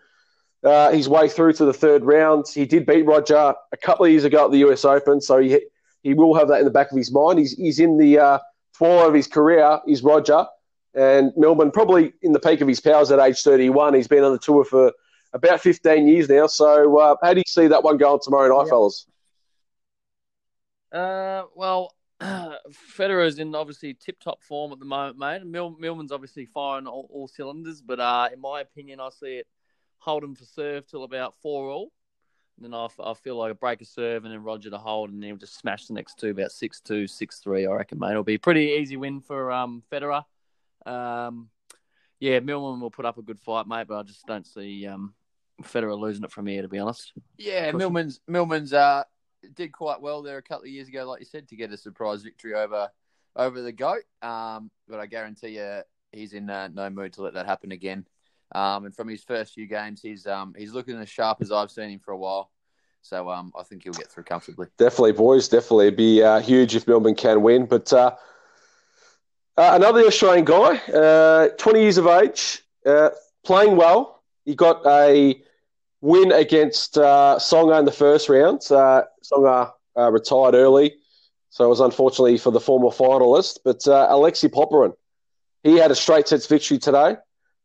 uh, 0.64 0.92
his 0.92 1.10
way 1.10 1.28
through 1.28 1.54
to 1.54 1.66
the 1.66 1.74
third 1.74 2.04
round. 2.04 2.46
He 2.54 2.66
did 2.66 2.86
beat 2.86 3.06
Roger 3.06 3.54
a 3.72 3.78
couple 3.78 4.06
of 4.06 4.12
years 4.12 4.24
ago 4.24 4.46
at 4.46 4.52
the 4.52 4.60
US 4.60 4.86
Open, 4.86 5.22
so 5.22 5.40
he 5.40 5.60
he 6.04 6.14
will 6.14 6.34
have 6.36 6.48
that 6.48 6.60
in 6.60 6.66
the 6.66 6.72
back 6.72 6.92
of 6.92 6.98
his 6.98 7.12
mind. 7.12 7.40
He's 7.40 7.54
he's 7.54 7.80
in 7.80 7.98
the 7.98 8.20
uh, 8.20 8.40
of 8.80 9.14
his 9.14 9.28
career. 9.28 9.80
Is 9.88 10.02
Roger 10.02 10.46
and 10.94 11.32
Melbourne 11.38 11.72
probably 11.72 12.14
in 12.22 12.34
the 12.34 12.40
peak 12.40 12.62
of 12.62 12.68
his 12.68 12.80
powers 12.80 13.12
at 13.12 13.20
age 13.20 13.42
31. 13.42 13.94
He's 13.94 14.08
been 14.08 14.24
on 14.24 14.34
the 14.34 14.40
tour 14.40 14.66
for 14.66 14.92
about 15.34 15.62
15 15.62 16.08
years 16.08 16.28
now. 16.28 16.48
So 16.48 16.98
uh, 16.98 17.16
how 17.22 17.34
do 17.34 17.40
you 17.40 17.46
see 17.48 17.68
that 17.68 17.84
one 17.84 17.98
going 17.98 18.20
tomorrow 18.22 18.58
night, 18.58 18.70
fellas? 18.70 19.08
Uh, 20.92 21.44
well, 21.56 21.96
Federer's 22.96 23.40
in 23.40 23.56
obviously 23.56 23.94
tip-top 23.94 24.44
form 24.44 24.72
at 24.72 24.80
the 24.80 24.86
moment, 24.86 25.18
mate. 25.18 25.46
Mil- 25.46 25.76
Millman's 25.80 26.12
obviously 26.12 26.46
firing 26.46 26.88
all, 26.88 27.10
all 27.12 27.28
cylinders, 27.28 27.82
but 27.82 28.00
uh, 28.00 28.30
in 28.32 28.40
my 28.40 28.62
opinion, 28.62 29.00
I 29.00 29.10
see 29.10 29.38
it 29.38 29.48
holding 29.98 30.36
for 30.36 30.46
serve 30.46 30.88
till 30.88 31.04
about 31.04 31.36
four 31.42 31.70
all. 31.70 31.92
And 32.58 32.66
then 32.66 32.74
I, 32.74 32.88
I 33.04 33.14
feel 33.16 33.38
like 33.38 33.52
a 33.52 33.56
break 33.56 33.82
a 33.82 33.86
serve 33.86 34.24
and 34.24 34.34
then 34.34 34.44
Roger 34.44 34.70
to 34.70 34.78
hold, 34.78 35.10
and 35.10 35.22
then 35.22 35.30
he'll 35.30 35.38
just 35.38 35.58
smash 35.58 35.88
the 35.88 35.94
next 35.94 36.20
two 36.20 36.30
about 36.30 36.52
six 36.52 36.80
two, 36.80 37.08
six 37.08 37.40
three. 37.40 37.66
I 37.66 37.72
reckon, 37.72 37.98
mate. 37.98 38.12
It'll 38.12 38.24
be 38.24 38.36
a 38.36 38.40
pretty 38.40 38.78
easy 38.80 38.98
win 38.98 39.22
for 39.22 39.52
um, 39.52 39.82
Federer. 39.92 40.24
Um, 40.86 41.50
yeah, 42.20 42.40
Millman 42.40 42.80
will 42.80 42.92
put 42.92 43.06
up 43.06 43.18
a 43.18 43.24
good 43.24 43.40
fight, 43.40 43.68
mate, 43.68 43.88
but 43.88 43.98
I 43.98 44.04
just 44.04 44.28
don't 44.28 44.46
see 44.46 44.86
um, 44.86 45.16
Federer 45.64 45.98
losing 45.98 46.24
it 46.24 46.32
from 46.32 46.46
here, 46.46 46.62
to 46.62 46.68
be 46.68 46.78
honest. 46.78 47.14
Yeah, 47.38 47.72
Millman's 47.72 48.20
Millman's 48.28 48.74
uh, 48.74 49.06
did 49.56 49.72
quite 49.72 50.02
well 50.02 50.22
there 50.22 50.38
a 50.38 50.42
couple 50.44 50.64
of 50.64 50.70
years 50.70 50.88
ago, 50.88 51.06
like 51.06 51.20
you 51.20 51.26
said, 51.26 51.48
to 51.50 51.56
get 51.56 51.72
a 51.72 51.78
surprise 51.78 52.22
victory 52.22 52.54
over 52.54 52.90
over 53.36 53.62
the 53.62 53.72
goat. 53.72 54.04
Um, 54.22 54.72
but 54.88 55.00
I 55.00 55.06
guarantee 55.06 55.58
you, 55.58 55.82
he's 56.12 56.34
in 56.34 56.50
uh, 56.50 56.70
no 56.74 56.90
mood 56.90 57.14
to 57.14 57.24
let 57.24 57.34
that 57.34 57.46
happen 57.46 57.72
again. 57.72 58.06
Um, 58.54 58.86
and 58.86 58.96
from 58.96 59.08
his 59.08 59.24
first 59.24 59.54
few 59.54 59.68
games, 59.68 60.02
he's 60.02 60.28
um, 60.28 60.54
he's 60.58 60.74
looking 60.74 60.98
as 60.98 61.10
sharp 61.10 61.38
as 61.42 61.52
I've 61.52 61.72
seen 61.72 61.90
him 61.90 62.00
for 62.00 62.12
a 62.12 62.18
while. 62.18 62.52
So 63.02 63.30
um, 63.30 63.52
I 63.58 63.64
think 63.64 63.84
he'll 63.84 63.94
get 63.94 64.12
through 64.12 64.24
comfortably. 64.24 64.68
Definitely, 64.78 65.14
boys. 65.14 65.48
Definitely, 65.48 65.88
It'd 65.88 65.98
be 65.98 66.22
uh, 66.22 66.40
huge 66.40 66.76
if 66.76 66.88
Millman 66.88 67.16
can 67.16 67.42
win. 67.42 67.66
But 67.66 67.92
uh, 67.92 68.16
uh, 69.58 69.72
another 69.74 70.02
Australian 70.02 70.46
guy, 70.46 70.78
uh, 70.94 71.50
20 71.50 71.82
years 71.82 71.98
of 71.98 72.08
age, 72.08 72.62
uh, 72.86 73.10
playing 73.44 73.76
well. 73.76 74.22
He 74.46 74.56
got 74.56 74.86
a 74.86 75.42
win 76.02 76.32
against 76.32 76.98
uh, 76.98 77.38
Tsonga 77.40 77.80
in 77.80 77.86
the 77.86 77.92
first 77.92 78.28
round. 78.28 78.62
Uh, 78.70 79.04
Tsonga 79.24 79.72
uh, 79.98 80.12
retired 80.12 80.56
early, 80.56 80.96
so 81.50 81.66
it 81.66 81.70
was 81.70 81.80
unfortunately 81.80 82.38
for 82.38 82.52
the 82.52 82.60
former 82.60 82.88
finalist. 82.88 83.60
But 83.64 83.88
uh, 83.88 84.08
Alexei 84.10 84.48
Popyrin, 84.48 84.94
he 85.64 85.78
had 85.78 85.92
a 85.92 85.96
straight 85.96 86.28
sets 86.28 86.48
victory 86.48 86.80
today 86.80 87.18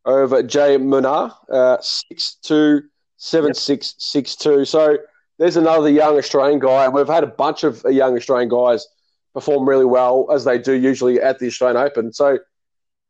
over 0.04 0.42
Jay 0.42 0.76
Munar, 0.76 1.34
uh, 1.50 1.78
6-2, 1.78 2.82
7-6, 3.18 3.96
6-2. 3.98 4.66
So 4.66 4.98
there's 5.38 5.56
another 5.56 5.90
young 5.90 6.16
Australian 6.16 6.60
guy, 6.60 6.84
and 6.84 6.94
we've 6.94 7.08
had 7.08 7.24
a 7.24 7.28
bunch 7.28 7.64
of 7.64 7.82
young 7.88 8.16
Australian 8.16 8.48
guys 8.48 8.86
perform 9.34 9.68
really 9.68 9.84
well 9.84 10.28
as 10.32 10.44
they 10.44 10.58
do 10.58 10.72
usually 10.72 11.20
at 11.20 11.38
the 11.38 11.46
Australian 11.46 11.76
Open. 11.76 12.12
So 12.12 12.38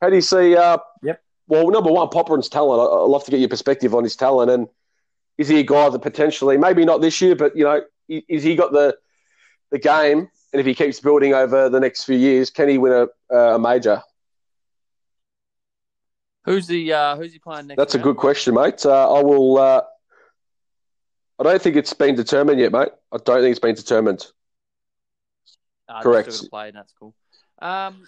how 0.00 0.08
do 0.08 0.16
you 0.16 0.22
see? 0.22 0.56
Uh, 0.56 0.78
yep. 1.02 1.20
Well, 1.48 1.70
number 1.70 1.92
one, 1.92 2.08
Popyrin's 2.08 2.48
talent. 2.48 2.80
I'd 2.80 3.08
love 3.08 3.24
to 3.24 3.30
get 3.30 3.40
your 3.40 3.48
perspective 3.48 3.94
on 3.94 4.02
his 4.02 4.16
talent 4.16 4.50
and 4.50 4.66
is 5.38 5.48
he 5.48 5.60
a 5.60 5.62
guy 5.62 5.88
that 5.88 6.00
potentially, 6.00 6.56
maybe 6.56 6.84
not 6.84 7.00
this 7.00 7.20
year, 7.20 7.34
but 7.36 7.56
you 7.56 7.64
know, 7.64 7.82
is 8.08 8.42
he 8.42 8.56
got 8.56 8.72
the 8.72 8.96
the 9.70 9.78
game? 9.78 10.28
And 10.52 10.60
if 10.60 10.66
he 10.66 10.74
keeps 10.74 11.00
building 11.00 11.34
over 11.34 11.68
the 11.68 11.80
next 11.80 12.04
few 12.04 12.16
years, 12.16 12.50
can 12.50 12.68
he 12.68 12.78
win 12.78 13.08
a, 13.30 13.36
a 13.36 13.58
major? 13.58 14.02
Who's 16.44 16.66
the 16.66 16.92
uh, 16.92 17.16
who's 17.16 17.32
he 17.32 17.38
playing 17.38 17.66
next? 17.66 17.76
That's 17.76 17.94
round? 17.94 18.02
a 18.02 18.08
good 18.08 18.16
question, 18.16 18.54
mate. 18.54 18.86
Uh, 18.86 19.12
I 19.12 19.22
will. 19.22 19.58
Uh, 19.58 19.82
I 21.38 21.42
don't 21.42 21.60
think 21.60 21.76
it's 21.76 21.92
been 21.92 22.14
determined 22.14 22.60
yet, 22.60 22.72
mate. 22.72 22.88
I 23.12 23.18
don't 23.18 23.42
think 23.42 23.50
it's 23.50 23.60
been 23.60 23.74
determined. 23.74 24.26
Uh, 25.88 26.02
Correct. 26.02 26.28
That's 26.52 26.92
cool. 26.98 27.14
Um, 27.60 28.06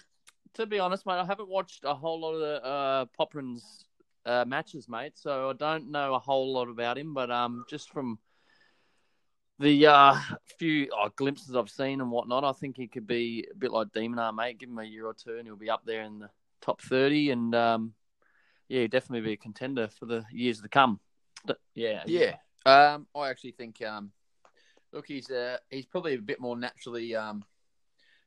to 0.55 0.65
be 0.65 0.79
honest, 0.79 1.05
mate, 1.05 1.13
I 1.13 1.25
haven't 1.25 1.49
watched 1.49 1.83
a 1.83 1.93
whole 1.93 2.19
lot 2.19 2.33
of 2.33 2.39
the 2.39 2.65
uh, 2.65 3.05
Popyrin's 3.19 3.85
uh, 4.29 4.45
matches, 4.45 4.87
mate. 4.87 5.13
So 5.15 5.49
I 5.49 5.53
don't 5.53 5.89
know 5.89 6.13
a 6.13 6.19
whole 6.19 6.53
lot 6.53 6.69
about 6.69 6.97
him, 6.97 7.13
but 7.13 7.31
um, 7.31 7.65
just 7.69 7.91
from 7.91 8.19
the 9.57 9.87
uh, 9.87 10.15
few 10.59 10.89
oh, 10.95 11.09
glimpses 11.15 11.55
I've 11.55 11.69
seen 11.69 11.99
and 11.99 12.11
whatnot, 12.11 12.43
I 12.43 12.53
think 12.53 12.77
he 12.77 12.87
could 12.87 13.07
be 13.07 13.47
a 13.51 13.55
bit 13.55 13.71
like 13.71 13.91
de 13.91 14.07
Minaur, 14.07 14.33
mate. 14.33 14.59
Give 14.59 14.69
him 14.69 14.77
a 14.77 14.83
year 14.83 15.07
or 15.07 15.15
two, 15.15 15.37
and 15.37 15.47
he'll 15.47 15.55
be 15.55 15.69
up 15.69 15.81
there 15.85 16.03
in 16.03 16.19
the 16.19 16.29
top 16.61 16.81
thirty, 16.81 17.31
and 17.31 17.55
um, 17.55 17.93
yeah, 18.67 18.85
definitely 18.87 19.27
be 19.27 19.33
a 19.33 19.37
contender 19.37 19.87
for 19.87 20.05
the 20.05 20.23
years 20.31 20.61
to 20.61 20.69
come. 20.69 20.99
But, 21.45 21.57
yeah, 21.73 22.03
yeah. 22.05 22.35
Um, 22.65 23.07
I 23.15 23.29
actually 23.29 23.53
think, 23.53 23.81
um, 23.81 24.11
look, 24.93 25.07
he's 25.07 25.31
uh, 25.31 25.57
he's 25.69 25.85
probably 25.87 26.13
a 26.13 26.21
bit 26.21 26.39
more 26.39 26.55
naturally 26.55 27.15
um, 27.15 27.43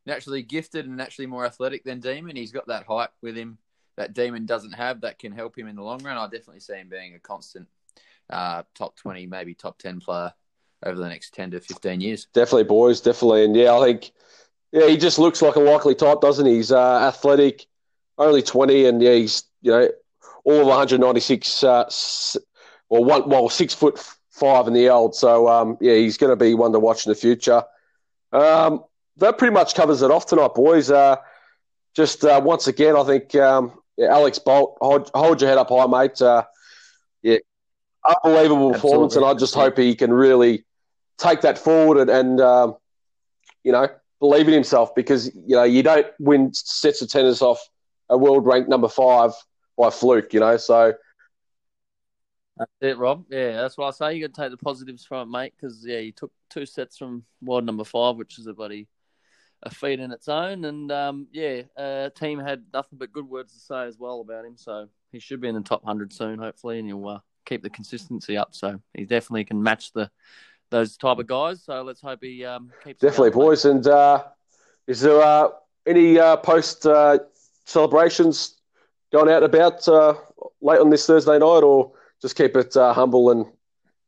naturally 0.04 0.42
gifted 0.42 0.86
and 0.86 0.96
naturally 0.96 1.26
more 1.26 1.46
athletic 1.46 1.84
than 1.84 2.00
Demon. 2.00 2.34
He's 2.34 2.52
got 2.52 2.66
that 2.66 2.86
height 2.86 3.10
with 3.22 3.36
him 3.36 3.58
that 3.96 4.14
Demon 4.14 4.46
doesn't 4.46 4.72
have 4.72 5.00
that 5.02 5.18
can 5.18 5.32
help 5.32 5.56
him 5.56 5.68
in 5.68 5.76
the 5.76 5.82
long 5.82 6.02
run. 6.02 6.16
I 6.16 6.24
definitely 6.24 6.60
see 6.60 6.74
him 6.74 6.88
being 6.88 7.14
a 7.14 7.18
constant 7.18 7.68
uh, 8.30 8.62
top 8.74 8.96
20, 8.96 9.26
maybe 9.26 9.54
top 9.54 9.78
10 9.78 10.00
player 10.00 10.32
over 10.84 10.98
the 10.98 11.08
next 11.08 11.34
10 11.34 11.52
to 11.52 11.60
15 11.60 12.00
years. 12.00 12.26
Definitely, 12.32 12.64
boys, 12.64 13.00
definitely. 13.00 13.44
And 13.44 13.54
yeah, 13.54 13.74
I 13.74 13.84
think, 13.84 14.12
yeah, 14.72 14.88
he 14.88 14.96
just 14.96 15.18
looks 15.18 15.42
like 15.42 15.56
a 15.56 15.60
likely 15.60 15.94
type, 15.94 16.20
doesn't 16.20 16.46
he? 16.46 16.54
He's 16.54 16.72
uh, 16.72 16.98
athletic, 17.00 17.66
only 18.18 18.42
20, 18.42 18.86
and 18.86 19.02
yeah, 19.02 19.14
he's, 19.14 19.44
you 19.60 19.72
know, 19.72 19.88
all 20.44 20.60
of 20.60 20.66
196, 20.66 21.62
uh, 21.62 21.90
well, 22.88 23.04
one, 23.04 23.28
well, 23.28 23.48
six 23.48 23.74
foot 23.74 23.98
five 24.30 24.66
in 24.66 24.72
the 24.72 24.88
old. 24.88 25.14
So, 25.14 25.48
um, 25.48 25.78
yeah, 25.80 25.94
he's 25.94 26.16
going 26.16 26.30
to 26.30 26.36
be 26.36 26.54
one 26.54 26.72
to 26.72 26.80
watch 26.80 27.06
in 27.06 27.10
the 27.10 27.16
future. 27.16 27.62
Um, 28.32 28.84
that 29.18 29.38
pretty 29.38 29.52
much 29.54 29.74
covers 29.74 30.02
it 30.02 30.10
off 30.10 30.26
tonight, 30.26 30.54
boys. 30.54 30.90
Uh, 30.90 31.16
just 31.94 32.24
uh, 32.24 32.40
once 32.42 32.66
again, 32.66 32.96
I 32.96 33.04
think 33.04 33.34
um, 33.34 33.81
yeah, 33.96 34.08
Alex 34.08 34.38
Bolt, 34.38 34.78
hold, 34.80 35.10
hold, 35.14 35.40
your 35.40 35.50
head 35.50 35.58
up 35.58 35.68
high, 35.68 35.86
mate. 35.86 36.20
Uh, 36.20 36.44
yeah, 37.22 37.38
unbelievable 38.24 38.70
Absolutely. 38.70 38.74
performance, 38.74 39.16
and 39.16 39.24
I 39.24 39.34
just 39.34 39.54
hope 39.54 39.76
he 39.76 39.94
can 39.94 40.12
really 40.12 40.64
take 41.18 41.42
that 41.42 41.58
forward 41.58 41.98
and, 41.98 42.10
and 42.10 42.40
um, 42.40 42.76
you 43.62 43.72
know 43.72 43.88
believe 44.20 44.46
in 44.46 44.54
himself 44.54 44.94
because 44.94 45.26
you 45.34 45.56
know 45.56 45.64
you 45.64 45.82
don't 45.82 46.06
win 46.18 46.52
sets 46.54 47.02
of 47.02 47.08
tennis 47.08 47.42
off 47.42 47.60
a 48.08 48.16
world 48.16 48.46
ranked 48.46 48.68
number 48.68 48.88
five 48.88 49.32
by 49.76 49.90
fluke, 49.90 50.32
you 50.32 50.40
know. 50.40 50.56
So 50.56 50.94
that's 52.56 52.72
it, 52.80 52.98
Rob. 52.98 53.24
Yeah, 53.30 53.60
that's 53.60 53.76
what 53.76 53.88
I 53.88 53.90
say. 53.90 54.16
You 54.16 54.28
got 54.28 54.34
to 54.34 54.40
take 54.42 54.50
the 54.50 54.64
positives 54.64 55.04
from 55.04 55.28
it, 55.28 55.30
mate. 55.30 55.54
Because 55.56 55.84
yeah, 55.84 55.98
you 55.98 56.12
took 56.12 56.30
two 56.50 56.66
sets 56.66 56.98
from 56.98 57.24
world 57.42 57.64
number 57.64 57.84
five, 57.84 58.16
which 58.16 58.38
is 58.38 58.46
a 58.46 58.54
bloody 58.54 58.86
a 59.64 59.70
feat 59.70 60.00
in 60.00 60.12
its 60.12 60.28
own. 60.28 60.64
And 60.64 60.90
um, 60.90 61.26
yeah, 61.32 61.62
uh, 61.76 62.10
Thiem 62.10 62.42
had 62.42 62.64
nothing 62.72 62.98
but 62.98 63.12
good 63.12 63.28
words 63.28 63.52
to 63.54 63.60
say 63.60 63.86
as 63.86 63.98
well 63.98 64.20
about 64.20 64.44
him. 64.44 64.56
So 64.56 64.88
he 65.12 65.18
should 65.18 65.40
be 65.40 65.48
in 65.48 65.54
the 65.54 65.60
top 65.60 65.84
hundred 65.84 66.12
soon, 66.12 66.38
hopefully, 66.38 66.78
and 66.78 66.88
he'll 66.88 67.08
uh, 67.08 67.20
keep 67.46 67.62
the 67.62 67.70
consistency 67.70 68.36
up. 68.36 68.54
So 68.54 68.80
he 68.94 69.04
definitely 69.04 69.44
can 69.44 69.62
match 69.62 69.92
the 69.92 70.10
those 70.70 70.96
type 70.96 71.18
of 71.18 71.26
guys. 71.26 71.62
So 71.62 71.82
let's 71.82 72.00
hope 72.00 72.20
he 72.22 72.44
um, 72.44 72.72
keeps. 72.82 73.00
Definitely, 73.00 73.30
boys. 73.30 73.64
And 73.64 73.86
uh, 73.86 74.24
is 74.86 75.00
there 75.00 75.20
uh, 75.20 75.48
any 75.86 76.18
uh, 76.18 76.36
post 76.36 76.86
uh, 76.86 77.18
celebrations 77.66 78.56
going 79.12 79.30
out 79.30 79.42
about 79.42 79.86
late 80.60 80.80
on 80.80 80.90
this 80.90 81.06
Thursday 81.06 81.38
night, 81.38 81.62
or 81.62 81.92
just 82.20 82.36
keep 82.36 82.56
it 82.56 82.74
humble 82.74 83.30
and 83.30 83.46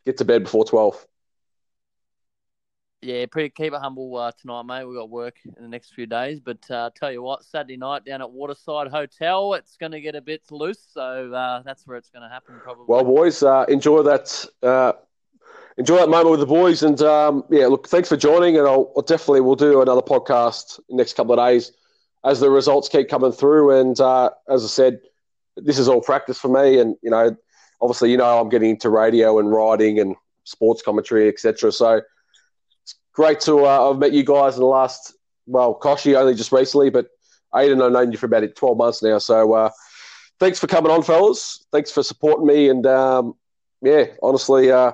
get 0.07 0.17
to 0.19 0.25
bed 0.25 0.45
before 0.45 0.65
twelve? 0.65 1.07
Yeah, 3.05 3.27
pretty 3.27 3.51
keep 3.51 3.75
it 3.75 3.81
humble 3.81 4.17
uh, 4.17 4.33
tonight, 4.33 4.63
mate. 4.63 4.87
We've 4.87 4.97
got 4.97 5.11
work 5.11 5.35
in 5.45 5.63
the 5.63 5.69
next 5.69 5.93
few 5.93 6.07
days, 6.07 6.41
but 6.41 6.71
uh, 6.71 6.89
tell 6.97 7.13
you 7.13 7.21
what, 7.21 7.45
Saturday 7.45 7.77
night 7.77 8.07
down 8.07 8.23
at 8.23 8.31
Waterside 8.31 8.89
Hotel, 8.89 9.53
it's 9.53 9.77
going 9.77 9.93
to 9.93 10.01
get 10.01 10.15
a 10.15 10.23
bit 10.23 10.41
loose, 10.51 10.89
so 10.91 11.31
uh, 11.31 11.61
that's 11.67 11.87
where 11.87 11.99
it's 11.99 12.09
going 12.09 12.23
to 12.23 12.31
happen 12.31 12.55
probably. 12.63 12.87
Well, 12.89 13.05
boys, 13.05 13.43
uh, 13.43 13.67
enjoy 13.69 14.05
that. 14.05 14.47
Uh, 14.63 14.95
enjoy 15.77 15.97
that 15.97 16.09
moment 16.09 16.31
with 16.31 16.41
the 16.41 16.47
boys, 16.47 16.83
and 16.83 16.99
um, 17.03 17.45
yeah, 17.51 17.67
look, 17.67 17.89
thanks 17.89 18.09
for 18.09 18.17
joining, 18.17 18.57
and 18.57 18.67
I'll, 18.67 18.91
I'll 18.97 19.03
definitely 19.03 19.43
we'll 19.43 19.55
do 19.55 19.83
another 19.83 20.01
podcast 20.01 20.81
next 20.89 21.15
couple 21.15 21.39
of 21.39 21.47
days 21.47 21.73
as 22.25 22.41
the 22.41 22.49
results 22.49 22.89
keep 22.89 23.11
coming 23.11 23.33
through. 23.33 23.79
And 23.79 24.01
uh, 24.01 24.31
as 24.49 24.65
I 24.65 24.69
said, 24.69 25.01
this 25.59 25.79
is 25.79 25.89
all 25.89 26.01
practice 26.01 26.39
for 26.39 26.49
me, 26.49 26.79
and 26.79 26.97
you 27.03 27.11
know, 27.11 27.37
obviously, 27.83 28.13
you 28.13 28.17
know, 28.17 28.41
I'm 28.41 28.49
getting 28.49 28.71
into 28.71 28.89
radio 28.89 29.39
and 29.41 29.53
writing 29.53 29.99
and 30.01 30.17
sports 30.45 30.81
commentary, 30.81 31.29
etc. 31.29 31.71
So 31.71 32.01
great 33.15 33.41
to 33.41 33.65
uh, 33.65 33.91
I've 33.91 33.99
met 33.99 34.13
you 34.13 34.25
guys 34.25 34.55
in 34.55 34.61
the 34.61 34.67
last 34.67 35.15
well, 35.47 35.79
Koshi 35.79 36.15
only 36.15 36.35
just 36.35 36.53
recently, 36.53 36.91
but 36.91 37.09
Aiden 37.55 37.85
I've 37.85 37.93
known 37.93 38.13
you 38.13 38.19
for 38.19 38.27
about 38.27 38.45
twelve 38.57 38.77
months 38.77 39.03
now. 39.03 39.19
So 39.19 39.53
uh, 39.55 39.71
thanks 40.41 40.59
for 40.59 40.67
coming 40.67 40.93
on, 40.93 41.03
fellas. 41.03 41.65
Thanks 41.73 41.91
for 41.91 42.03
supporting 42.03 42.47
me, 42.47 42.69
and 42.69 42.87
um, 42.87 43.35
yeah, 43.83 44.07
honestly, 44.23 44.71
uh, 44.71 44.93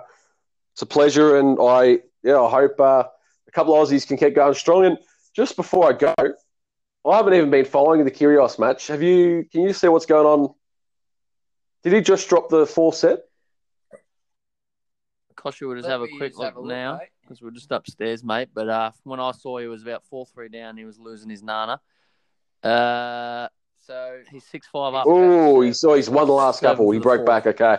it's 0.72 0.82
a 0.82 0.86
pleasure, 0.86 1.36
and 1.36 1.58
I 1.60 2.00
yeah, 2.22 2.40
I 2.40 2.50
hope 2.50 2.80
uh, 2.80 3.04
a 3.48 3.50
couple 3.52 3.74
of 3.74 3.88
Aussies 3.88 4.06
can 4.06 4.16
keep 4.16 4.34
going 4.34 4.54
strong. 4.54 4.84
And 4.84 4.98
just 5.34 5.56
before 5.56 5.88
I 5.88 5.92
go, 5.92 6.14
I 6.18 7.16
haven't 7.16 7.34
even 7.34 7.50
been 7.50 7.64
following 7.64 8.04
the 8.04 8.10
Kyrgios 8.10 8.58
match. 8.58 8.88
Have 8.88 9.02
you? 9.02 9.46
Can 9.50 9.62
you 9.62 9.72
see 9.72 9.88
what's 9.88 10.06
going 10.06 10.26
on? 10.26 10.54
Did 11.82 11.94
he 11.94 12.00
just 12.02 12.28
drop 12.28 12.50
the 12.50 12.66
fourth 12.66 12.96
set? 12.96 13.20
Kosher 15.36 15.68
will 15.68 15.76
just 15.76 15.88
have 15.88 16.02
a 16.02 16.08
quick 16.18 16.32
just 16.32 16.42
have 16.42 16.56
look 16.56 16.56
a 16.56 16.60
look, 16.60 16.68
now 16.68 16.98
mate. 16.98 17.08
Because 17.30 17.40
we're 17.40 17.52
just 17.52 17.70
upstairs, 17.70 18.24
mate. 18.24 18.48
But 18.52 18.68
uh, 18.68 18.90
when 19.04 19.20
I 19.20 19.30
saw 19.30 19.58
he 19.58 19.68
was 19.68 19.82
about 19.82 20.04
four 20.04 20.26
three 20.26 20.48
down, 20.48 20.76
he 20.76 20.84
was 20.84 20.98
losing 20.98 21.30
his 21.30 21.44
nana. 21.44 21.80
Uh, 22.62 23.48
So 23.78 24.20
he's 24.30 24.44
six 24.44 24.66
five 24.66 24.94
up. 24.94 25.04
Oh, 25.06 25.60
he 25.60 25.72
saw 25.72 25.94
he's 25.94 26.10
won 26.10 26.26
the 26.26 26.32
last 26.32 26.60
couple. 26.60 26.90
He 26.90 26.98
broke 26.98 27.20
fourth. 27.20 27.44
back. 27.44 27.46
Okay. 27.46 27.76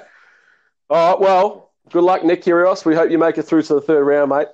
All 0.90 1.12
right. 1.12 1.20
Well, 1.20 1.72
good 1.90 2.04
luck, 2.04 2.24
Nick 2.24 2.44
Kyrgios. 2.44 2.86
We 2.86 2.96
hope 2.96 3.12
you 3.12 3.18
make 3.18 3.38
it 3.38 3.44
through 3.44 3.64
to 3.64 3.74
the 3.76 3.82
third 3.82 4.04
round, 4.06 4.30
mate. 4.30 4.48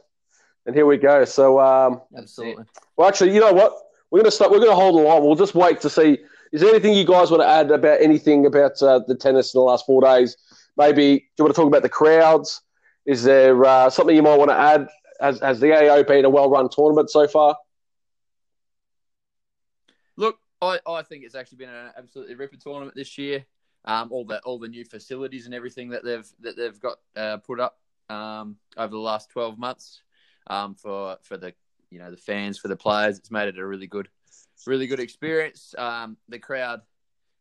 And 0.66 0.76
here 0.76 0.86
we 0.86 0.98
go. 0.98 1.24
So, 1.26 1.60
um, 1.60 2.02
Absolutely. 2.18 2.66
well, 2.98 3.08
actually, 3.08 3.34
you 3.34 3.40
know 3.40 3.54
what? 3.54 3.74
We're 4.10 4.20
gonna 4.20 4.32
stop. 4.32 4.52
We're 4.52 4.60
gonna 4.60 4.76
hold 4.76 4.98
the 4.98 5.04
line. 5.08 5.22
We'll 5.22 5.36
just 5.36 5.54
wait 5.54 5.80
to 5.82 5.90
see. 5.92 6.18
Is 6.52 6.62
there 6.62 6.70
anything 6.72 6.94
you 6.94 7.06
guys 7.06 7.30
want 7.30 7.44
to 7.44 7.48
add 7.48 7.70
about 7.72 8.02
anything 8.02 8.46
about 8.48 8.82
uh, 8.82 9.00
the 9.06 9.16
tennis 9.16 9.54
in 9.54 9.60
the 9.60 9.64
last 9.64 9.86
four 9.86 10.02
days? 10.02 10.38
Maybe 10.76 11.20
do 11.20 11.24
you 11.38 11.44
want 11.44 11.56
to 11.56 11.62
talk 11.62 11.68
about 11.68 11.84
the 11.84 11.90
crowds? 11.90 12.62
Is 13.08 13.24
there 13.24 13.64
uh, 13.64 13.90
something 13.90 14.16
you 14.16 14.22
might 14.22 14.36
want 14.36 14.52
to 14.52 14.58
add? 14.58 14.90
Has, 15.22 15.40
has 15.40 15.60
the 15.62 15.74
AO 15.74 16.04
been 16.04 16.26
a 16.26 16.30
well-run 16.30 16.70
tournament 16.70 17.10
so 17.10 17.26
far? 17.26 17.58
Look, 20.18 20.38
I, 20.62 20.80
I 20.86 21.02
think 21.04 21.24
it's 21.24 21.34
actually 21.34 21.60
been 21.60 21.70
an 21.70 21.92
absolutely 21.98 22.36
ripper 22.36 22.58
tournament 22.58 22.96
this 22.96 23.18
year. 23.18 23.46
Um, 23.86 24.12
all 24.12 24.26
the 24.26 24.40
all 24.42 24.60
the 24.60 24.68
new 24.68 24.84
facilities 24.84 25.46
and 25.46 25.56
everything 25.56 25.90
that 25.90 26.04
they've 26.04 26.28
that 26.42 26.58
they've 26.58 26.80
got 26.80 26.98
uh, 27.16 27.38
put 27.38 27.62
up 27.62 27.80
um, 28.10 28.58
over 28.76 28.92
the 28.92 29.00
last 29.00 29.30
twelve 29.30 29.58
months 29.58 30.02
um, 30.48 30.76
for 30.76 31.18
for 31.22 31.38
the 31.38 31.54
you 31.90 32.00
know 32.00 32.12
the 32.12 32.18
fans 32.18 32.58
for 32.58 32.68
the 32.68 32.76
players, 32.76 33.18
it's 33.18 33.32
made 33.32 33.48
it 33.48 33.58
a 33.58 33.66
really 33.66 33.88
good 33.88 34.10
really 34.66 34.88
good 34.88 35.00
experience. 35.00 35.74
Um, 35.78 36.18
the 36.28 36.40
crowd, 36.40 36.82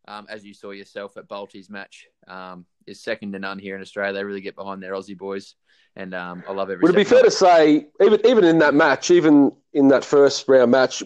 um, 0.07 0.27
as 0.31 0.45
you 0.45 0.55
saw 0.55 0.71
yourself 0.71 1.17
at 1.17 1.27
Balti's 1.27 1.69
match, 1.69 2.07
um, 2.29 2.65
is 2.87 3.01
second 3.03 3.33
to 3.33 3.39
none 3.39 3.59
here 3.59 3.75
in 3.77 3.83
Australia. 3.83 4.13
They 4.13 4.25
really 4.25 4.41
get 4.41 4.57
behind 4.57 4.83
their 4.83 4.93
Aussie 4.93 5.17
boys, 5.17 5.55
and 5.95 6.15
um, 6.15 6.43
I 6.49 6.53
love 6.53 6.71
every. 6.71 6.83
Would 6.83 6.95
it 6.95 6.97
be 6.97 7.05
fair 7.05 7.23
to 7.23 7.31
say, 7.31 7.87
even 8.03 8.25
even 8.27 8.45
in 8.45 8.59
that 8.59 8.75
match, 8.75 9.11
even 9.11 9.53
in 9.73 9.89
that 9.89 10.05
first 10.05 10.49
round 10.49 10.71
match, 10.71 11.03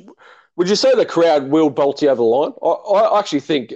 would 0.56 0.68
you 0.68 0.76
say 0.76 0.94
the 0.94 1.06
crowd 1.06 1.48
willed 1.48 1.76
Bolte 1.76 2.04
over 2.06 2.16
the 2.16 2.22
line? 2.22 2.52
I, 2.62 2.68
I 2.68 3.18
actually 3.18 3.40
think 3.40 3.72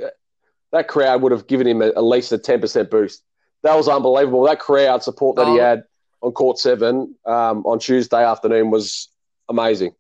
that 0.73 0.89
crowd 0.89 1.23
would 1.23 1.33
have 1.33 1.47
given 1.47 1.67
him 1.67 1.83
a, 1.83 1.87
at 1.89 2.03
least 2.05 2.33
a 2.33 2.39
ten 2.39 2.61
percent 2.61 2.91
boost. 2.91 3.23
That 3.63 3.77
was 3.77 3.89
unbelievable. 3.89 4.43
That 4.45 4.61
crowd 4.61 5.03
support 5.03 5.37
that 5.37 5.47
he 5.47 5.59
Oh. 5.59 5.63
had 5.63 5.85
on 6.21 6.33
court 6.33 6.59
seven 6.59 7.15
um, 7.27 7.65
on 7.67 7.79
Tuesday 7.79 8.25
afternoon 8.25 8.71
was 8.71 9.09
amazing. 9.49 9.95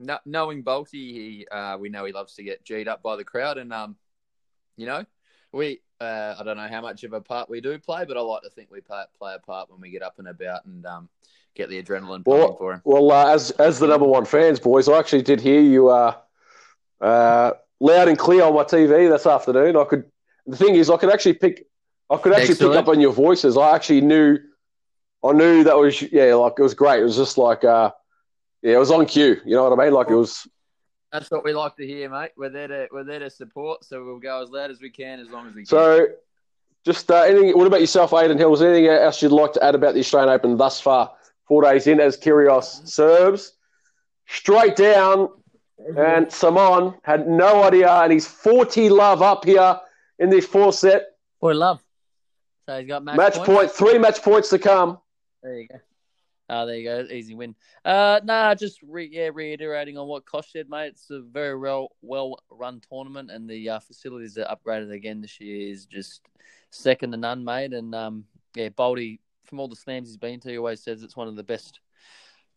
No, 0.00 0.18
knowing 0.24 0.62
Bolty, 0.62 0.92
he 0.92 1.46
uh, 1.50 1.76
we 1.78 1.88
know 1.88 2.04
he 2.04 2.12
loves 2.12 2.34
to 2.34 2.42
get 2.44 2.64
G'd 2.64 2.86
up 2.86 3.02
by 3.02 3.16
the 3.16 3.24
crowd, 3.24 3.58
and 3.58 3.72
um, 3.72 3.96
you 4.76 4.86
know, 4.86 5.04
we 5.52 5.80
uh, 6.00 6.34
I 6.38 6.42
don't 6.44 6.56
know 6.56 6.68
how 6.68 6.80
much 6.80 7.04
of 7.04 7.12
a 7.12 7.20
part 7.20 7.50
we 7.50 7.60
do 7.60 7.78
play, 7.78 8.04
but 8.04 8.16
I 8.16 8.20
like 8.20 8.42
to 8.42 8.50
think 8.50 8.70
we 8.70 8.80
play, 8.80 9.02
play 9.18 9.34
a 9.34 9.38
part 9.38 9.70
when 9.70 9.80
we 9.80 9.90
get 9.90 10.02
up 10.02 10.14
and 10.18 10.28
about 10.28 10.64
and 10.64 10.84
um, 10.86 11.08
get 11.54 11.68
the 11.68 11.82
adrenaline 11.82 12.24
pumping 12.24 12.32
Well, 12.32 12.56
for 12.56 12.74
him. 12.74 12.82
well, 12.84 13.10
uh, 13.10 13.32
as 13.32 13.50
as 13.52 13.78
the 13.78 13.86
number 13.88 14.06
one 14.06 14.24
fans, 14.24 14.60
boys, 14.60 14.88
I 14.88 14.98
actually 14.98 15.22
did 15.22 15.40
hear 15.40 15.60
you 15.60 15.88
uh, 15.88 16.14
uh, 17.00 17.52
loud 17.80 18.08
and 18.08 18.18
clear 18.18 18.44
on 18.44 18.54
my 18.54 18.64
TV 18.64 19.10
this 19.10 19.26
afternoon. 19.26 19.76
I 19.76 19.84
could. 19.84 20.04
The 20.46 20.56
thing 20.56 20.76
is, 20.76 20.88
I 20.90 20.96
could 20.96 21.10
actually 21.12 21.34
pick. 21.34 21.66
I 22.10 22.16
could 22.16 22.32
actually 22.32 22.52
Excellent. 22.52 22.74
pick 22.74 22.82
up 22.82 22.88
on 22.88 23.00
your 23.00 23.12
voices. 23.12 23.56
I 23.56 23.74
actually 23.74 24.00
knew. 24.02 24.38
I 25.24 25.32
knew 25.32 25.64
that 25.64 25.76
was 25.76 26.00
yeah, 26.12 26.34
like 26.34 26.54
it 26.58 26.62
was 26.62 26.74
great. 26.74 27.00
It 27.00 27.04
was 27.04 27.16
just 27.16 27.38
like 27.38 27.64
uh, 27.64 27.90
yeah, 28.62 28.74
it 28.74 28.78
was 28.78 28.90
on 28.90 29.04
cue. 29.06 29.40
You 29.44 29.56
know 29.56 29.68
what 29.68 29.78
I 29.78 29.84
mean? 29.84 29.92
Like 29.92 30.10
it 30.10 30.14
was. 30.14 30.46
That's 31.12 31.30
what 31.30 31.44
we 31.44 31.52
like 31.52 31.74
to 31.76 31.86
hear, 31.86 32.10
mate. 32.10 32.32
We're 32.36 32.50
there 32.50 32.68
to 32.68 32.88
we're 32.92 33.04
there 33.04 33.20
to 33.20 33.30
support, 33.30 33.84
so 33.84 34.04
we'll 34.04 34.18
go 34.18 34.42
as 34.42 34.50
loud 34.50 34.70
as 34.70 34.80
we 34.80 34.90
can, 34.90 35.20
as 35.20 35.30
long 35.30 35.46
as 35.48 35.54
we 35.54 35.62
can. 35.62 35.66
So, 35.66 36.06
just 36.84 37.10
uh, 37.10 37.22
anything. 37.22 37.56
What 37.56 37.66
about 37.66 37.80
yourself, 37.80 38.12
Aidan 38.12 38.36
Hills? 38.36 38.60
Anything 38.60 38.86
else 38.86 39.22
you'd 39.22 39.32
like 39.32 39.52
to 39.54 39.64
add 39.64 39.74
about 39.74 39.94
the 39.94 40.00
Australian 40.00 40.30
Open 40.32 40.56
thus 40.56 40.80
far? 40.80 41.12
Four 41.46 41.62
days 41.62 41.86
in, 41.86 41.98
as 41.98 42.18
Kyrgios 42.18 42.86
serves 42.86 43.54
straight 44.26 44.76
down, 44.76 45.30
and 45.96 46.30
Simon 46.30 46.94
had 47.04 47.26
no 47.26 47.62
idea, 47.62 47.90
and 47.90 48.12
he's 48.12 48.26
forty 48.26 48.90
love 48.90 49.22
up 49.22 49.46
here 49.46 49.80
in 50.18 50.28
this 50.28 50.44
fourth 50.46 50.74
set. 50.74 51.06
Boy, 51.40 51.54
love. 51.54 51.80
So 52.66 52.78
he's 52.78 52.88
got 52.88 53.02
match, 53.02 53.16
Match 53.16 53.34
points. 53.36 53.48
point, 53.48 53.70
three 53.70 53.98
match 53.98 54.22
points 54.22 54.50
to 54.50 54.58
come. 54.58 54.98
There 55.42 55.58
you 55.58 55.68
go. 55.68 55.76
Oh, 56.50 56.64
there 56.64 56.76
you 56.76 56.84
go. 56.84 57.06
Easy 57.12 57.34
win. 57.34 57.54
Uh, 57.84 58.20
nah, 58.24 58.54
just 58.54 58.80
re- 58.82 59.08
yeah, 59.10 59.28
reiterating 59.32 59.98
on 59.98 60.08
what 60.08 60.24
Kosh 60.24 60.52
said, 60.52 60.70
mate. 60.70 60.88
It's 60.88 61.10
a 61.10 61.20
very 61.20 61.58
well 61.58 61.92
well 62.00 62.38
run 62.50 62.80
tournament, 62.90 63.30
and 63.30 63.48
the 63.48 63.68
uh, 63.68 63.80
facilities 63.80 64.38
are 64.38 64.46
upgraded 64.46 64.90
again 64.90 65.20
this 65.20 65.40
year 65.40 65.70
is 65.70 65.84
just 65.84 66.22
second 66.70 67.12
to 67.12 67.18
none, 67.18 67.44
mate. 67.44 67.74
And 67.74 67.94
um, 67.94 68.24
yeah, 68.54 68.70
Boldy 68.70 69.18
from 69.44 69.60
all 69.60 69.68
the 69.68 69.76
slams 69.76 70.08
he's 70.08 70.16
been 70.16 70.40
to, 70.40 70.50
he 70.50 70.58
always 70.58 70.82
says 70.82 71.02
it's 71.02 71.16
one 71.16 71.28
of 71.28 71.36
the 71.36 71.42
best 71.42 71.80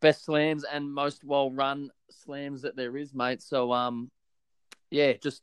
best 0.01 0.25
slams 0.25 0.63
and 0.63 0.91
most 0.91 1.23
well 1.23 1.51
run 1.51 1.91
slams 2.09 2.61
that 2.61 2.75
there 2.75 2.95
is, 2.97 3.13
mate. 3.13 3.41
So 3.41 3.73
um, 3.73 4.09
yeah, 4.89 5.13
just 5.13 5.41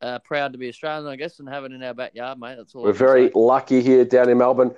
uh, 0.00 0.18
proud 0.20 0.52
to 0.52 0.58
be 0.58 0.68
Australian, 0.68 1.06
I 1.06 1.16
guess, 1.16 1.38
and 1.38 1.48
have 1.48 1.64
it 1.64 1.72
in 1.72 1.82
our 1.82 1.94
backyard, 1.94 2.38
mate. 2.38 2.56
That's 2.56 2.74
all. 2.74 2.82
We're 2.82 2.92
very 2.92 3.28
say. 3.28 3.32
lucky 3.34 3.82
here 3.82 4.04
down 4.04 4.28
in 4.28 4.38
Melbourne. 4.38 4.74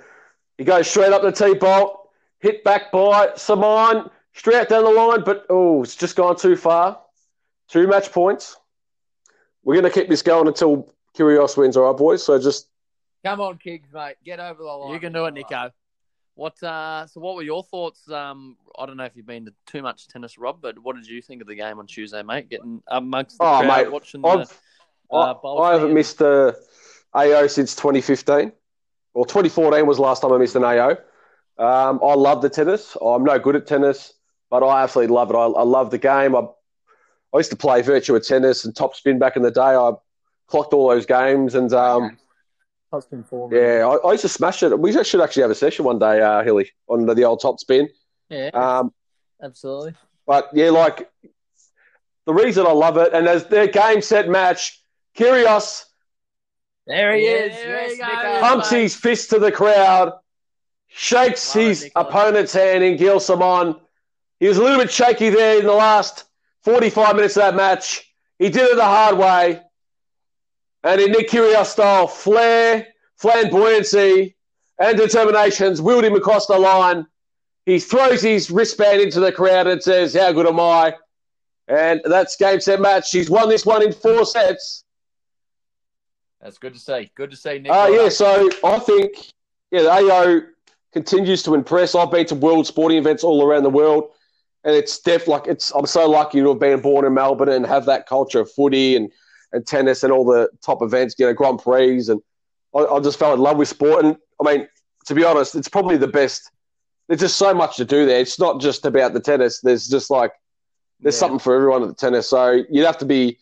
He 0.58 0.64
goes 0.64 0.88
straight 0.88 1.12
up 1.12 1.22
the 1.22 1.32
tee 1.32 1.54
bolt, 1.54 2.01
hit 2.42 2.62
back 2.64 2.90
by 2.92 3.30
Simon, 3.36 4.10
straight 4.34 4.68
down 4.68 4.84
the 4.84 4.90
line, 4.90 5.22
but 5.24 5.46
oh, 5.48 5.82
it's 5.82 5.96
just 5.96 6.16
gone 6.16 6.36
too 6.36 6.56
far. 6.56 7.00
Two 7.68 7.86
match 7.86 8.12
points. 8.12 8.56
We're 9.64 9.80
going 9.80 9.90
to 9.90 9.98
keep 9.98 10.08
this 10.10 10.22
going 10.22 10.48
until 10.48 10.92
Kyrgios 11.16 11.56
wins, 11.56 11.76
all 11.76 11.88
right, 11.90 11.96
boys? 11.96 12.22
So 12.24 12.38
just 12.38 12.68
Come 13.24 13.40
on, 13.40 13.56
Kiggs, 13.58 13.88
mate, 13.94 14.16
get 14.24 14.40
over 14.40 14.60
the 14.62 14.68
line. 14.68 14.92
You 14.92 14.98
can 15.00 15.12
do 15.12 15.24
it, 15.26 15.34
Nico. 15.34 15.70
What? 16.34 16.60
Uh, 16.60 17.06
so, 17.06 17.20
what 17.20 17.36
were 17.36 17.42
your 17.44 17.62
thoughts? 17.62 18.10
Um, 18.10 18.56
I 18.76 18.84
don't 18.86 18.96
know 18.96 19.04
if 19.04 19.14
you've 19.14 19.26
been 19.26 19.44
to 19.44 19.54
too 19.66 19.80
much 19.82 20.08
tennis, 20.08 20.38
Rob, 20.38 20.58
but 20.60 20.76
what 20.80 20.96
did 20.96 21.06
you 21.06 21.22
think 21.22 21.40
of 21.40 21.46
the 21.46 21.54
game 21.54 21.78
on 21.78 21.86
Tuesday, 21.86 22.22
mate? 22.22 22.48
Getting 22.48 22.82
amongst 22.88 23.38
the 23.38 23.44
Oh, 23.44 23.60
crowd, 23.60 23.66
mate, 23.84 23.92
watching 23.92 24.22
the. 24.22 24.28
I've, 24.28 24.60
uh, 25.12 25.14
I, 25.30 25.34
Bolte 25.34 25.60
I 25.62 25.72
haven't 25.74 25.86
and- 25.88 25.94
missed 25.94 26.20
a 26.22 26.56
AO 27.14 27.46
since 27.46 27.76
2015. 27.76 28.50
Well, 29.14 29.24
2014 29.26 29.86
was 29.86 29.98
the 29.98 30.02
last 30.02 30.22
time 30.22 30.32
I 30.32 30.38
missed 30.38 30.56
an 30.56 30.64
AO. 30.64 30.96
Um, 31.58 32.00
I 32.02 32.14
love 32.14 32.42
the 32.42 32.48
tennis. 32.48 32.96
I'm 33.04 33.24
no 33.24 33.38
good 33.38 33.56
at 33.56 33.66
tennis, 33.66 34.14
but 34.50 34.62
I 34.62 34.82
absolutely 34.82 35.14
love 35.14 35.30
it. 35.30 35.34
I, 35.36 35.44
I 35.46 35.62
love 35.62 35.90
the 35.90 35.98
game. 35.98 36.34
I, 36.34 36.40
I 37.34 37.38
used 37.38 37.50
to 37.50 37.56
play 37.56 37.82
Virtua 37.82 38.26
Tennis 38.26 38.64
and 38.64 38.74
Top 38.74 38.94
Spin 38.94 39.18
back 39.18 39.36
in 39.36 39.42
the 39.42 39.50
day. 39.50 39.60
I 39.60 39.92
clocked 40.48 40.72
all 40.72 40.88
those 40.88 41.06
games, 41.06 41.54
and 41.54 41.72
um, 41.72 42.18
yeah, 43.50 43.86
I, 43.86 43.96
I 44.08 44.12
used 44.12 44.22
to 44.22 44.28
smash 44.28 44.62
it. 44.62 44.78
We 44.78 44.92
should 45.02 45.20
actually 45.20 45.42
have 45.42 45.50
a 45.50 45.54
session 45.54 45.84
one 45.84 45.98
day, 45.98 46.20
uh, 46.20 46.42
Hilly, 46.42 46.70
on 46.88 47.06
the, 47.06 47.14
the 47.14 47.24
old 47.24 47.40
Top 47.40 47.58
Spin. 47.58 47.88
yeah, 48.28 48.50
Um, 48.52 48.92
absolutely. 49.42 49.94
but 50.26 50.50
yeah, 50.52 50.70
like 50.70 51.10
the 52.26 52.34
reason 52.34 52.66
I 52.66 52.72
love 52.72 52.96
it, 52.98 53.12
and 53.14 53.26
as 53.28 53.46
their 53.46 53.66
game 53.66 54.02
set 54.02 54.28
match, 54.28 54.82
Kyrgios 55.16 55.84
There 56.86 57.14
he 57.14 57.24
Yeah, 57.26 57.30
is. 57.32 57.52
there 57.52 57.82
Yes, 57.82 57.90
you 57.92 57.98
go. 57.98 58.06
Nico. 58.08 58.40
pumps 58.40 58.70
his 58.70 58.94
fist 58.94 59.30
to 59.30 59.38
the 59.38 59.52
crowd, 59.52 60.12
shakes 60.94 61.52
his 61.52 61.90
opponent's 61.96 62.52
hand 62.52 62.84
in 62.84 62.98
Gilles 62.98 63.26
Simon. 63.26 63.76
He 64.40 64.48
was 64.48 64.58
a 64.58 64.62
little 64.62 64.78
bit 64.78 64.90
shaky 64.90 65.30
there 65.30 65.58
in 65.58 65.66
the 65.66 65.72
last 65.72 66.24
45 66.62 67.16
minutes 67.16 67.36
of 67.36 67.42
that 67.42 67.54
match. 67.54 68.12
He 68.38 68.48
did 68.50 68.70
it 68.70 68.76
the 68.76 68.84
hard 68.84 69.16
way. 69.16 69.60
And 70.84 71.00
in 71.00 71.12
Nick 71.12 71.30
Kyrgios 71.30 71.66
style, 71.66 72.06
flair, 72.06 72.88
flamboyancy, 73.20 74.34
and 74.80 74.96
determinations 74.96 75.80
wheeled 75.80 76.04
him 76.04 76.14
across 76.14 76.46
the 76.46 76.58
line. 76.58 77.06
He 77.66 77.78
throws 77.78 78.20
his 78.20 78.50
wristband 78.50 79.00
into 79.00 79.20
the 79.20 79.30
crowd 79.30 79.68
and 79.68 79.80
says, 79.80 80.14
How 80.14 80.32
good 80.32 80.46
am 80.46 80.58
I? 80.58 80.96
And 81.68 82.00
that's 82.04 82.36
game 82.36 82.60
set 82.60 82.80
match. 82.80 83.10
He's 83.12 83.30
won 83.30 83.48
this 83.48 83.64
one 83.64 83.82
in 83.82 83.92
four 83.92 84.26
sets. 84.26 84.84
That's 86.40 86.58
good 86.58 86.74
to 86.74 86.80
see. 86.80 87.12
Good 87.14 87.30
to 87.30 87.36
see, 87.36 87.60
Nick. 87.60 87.70
Uh, 87.70 87.88
yeah, 87.92 88.08
so 88.08 88.50
I 88.64 88.80
think 88.80 89.32
yeah, 89.70 89.82
the 89.82 89.90
AO 89.90 90.40
continues 90.92 91.42
to 91.44 91.54
impress. 91.54 91.94
I've 91.94 92.10
been 92.10 92.26
to 92.26 92.34
world 92.34 92.66
sporting 92.66 92.98
events 92.98 93.24
all 93.24 93.44
around 93.46 93.62
the 93.62 93.70
world, 93.70 94.10
and 94.64 94.74
it's 94.74 94.98
def 94.98 95.26
like 95.26 95.46
it's. 95.46 95.70
I'm 95.72 95.86
so 95.86 96.08
lucky 96.08 96.40
to 96.40 96.48
have 96.48 96.58
been 96.58 96.80
born 96.80 97.04
in 97.04 97.14
Melbourne 97.14 97.48
and 97.48 97.66
have 97.66 97.84
that 97.86 98.06
culture 98.06 98.40
of 98.40 98.50
footy 98.52 98.96
and, 98.96 99.10
and 99.52 99.66
tennis 99.66 100.02
and 100.02 100.12
all 100.12 100.24
the 100.24 100.48
top 100.62 100.82
events, 100.82 101.14
you 101.18 101.26
know, 101.26 101.32
Grand 101.32 101.58
Prix, 101.60 102.08
and 102.08 102.20
I, 102.74 102.80
I 102.80 103.00
just 103.00 103.18
fell 103.18 103.34
in 103.34 103.40
love 103.40 103.56
with 103.56 103.68
sport. 103.68 104.04
And 104.04 104.16
I 104.44 104.50
mean, 104.56 104.68
to 105.06 105.14
be 105.14 105.24
honest, 105.24 105.54
it's 105.54 105.68
probably 105.68 105.96
the 105.96 106.08
best. 106.08 106.50
There's 107.08 107.20
just 107.20 107.36
so 107.36 107.52
much 107.52 107.76
to 107.76 107.84
do 107.84 108.06
there. 108.06 108.20
It's 108.20 108.38
not 108.38 108.60
just 108.60 108.86
about 108.86 109.12
the 109.12 109.20
tennis. 109.20 109.60
There's 109.60 109.88
just 109.88 110.10
like 110.10 110.32
there's 111.00 111.16
Yeah. 111.16 111.20
something 111.20 111.38
for 111.40 111.54
everyone 111.54 111.82
at 111.82 111.88
the 111.88 111.94
tennis. 111.94 112.28
So 112.28 112.62
you'd 112.70 112.86
have 112.86 112.98
to 112.98 113.04
be, 113.04 113.38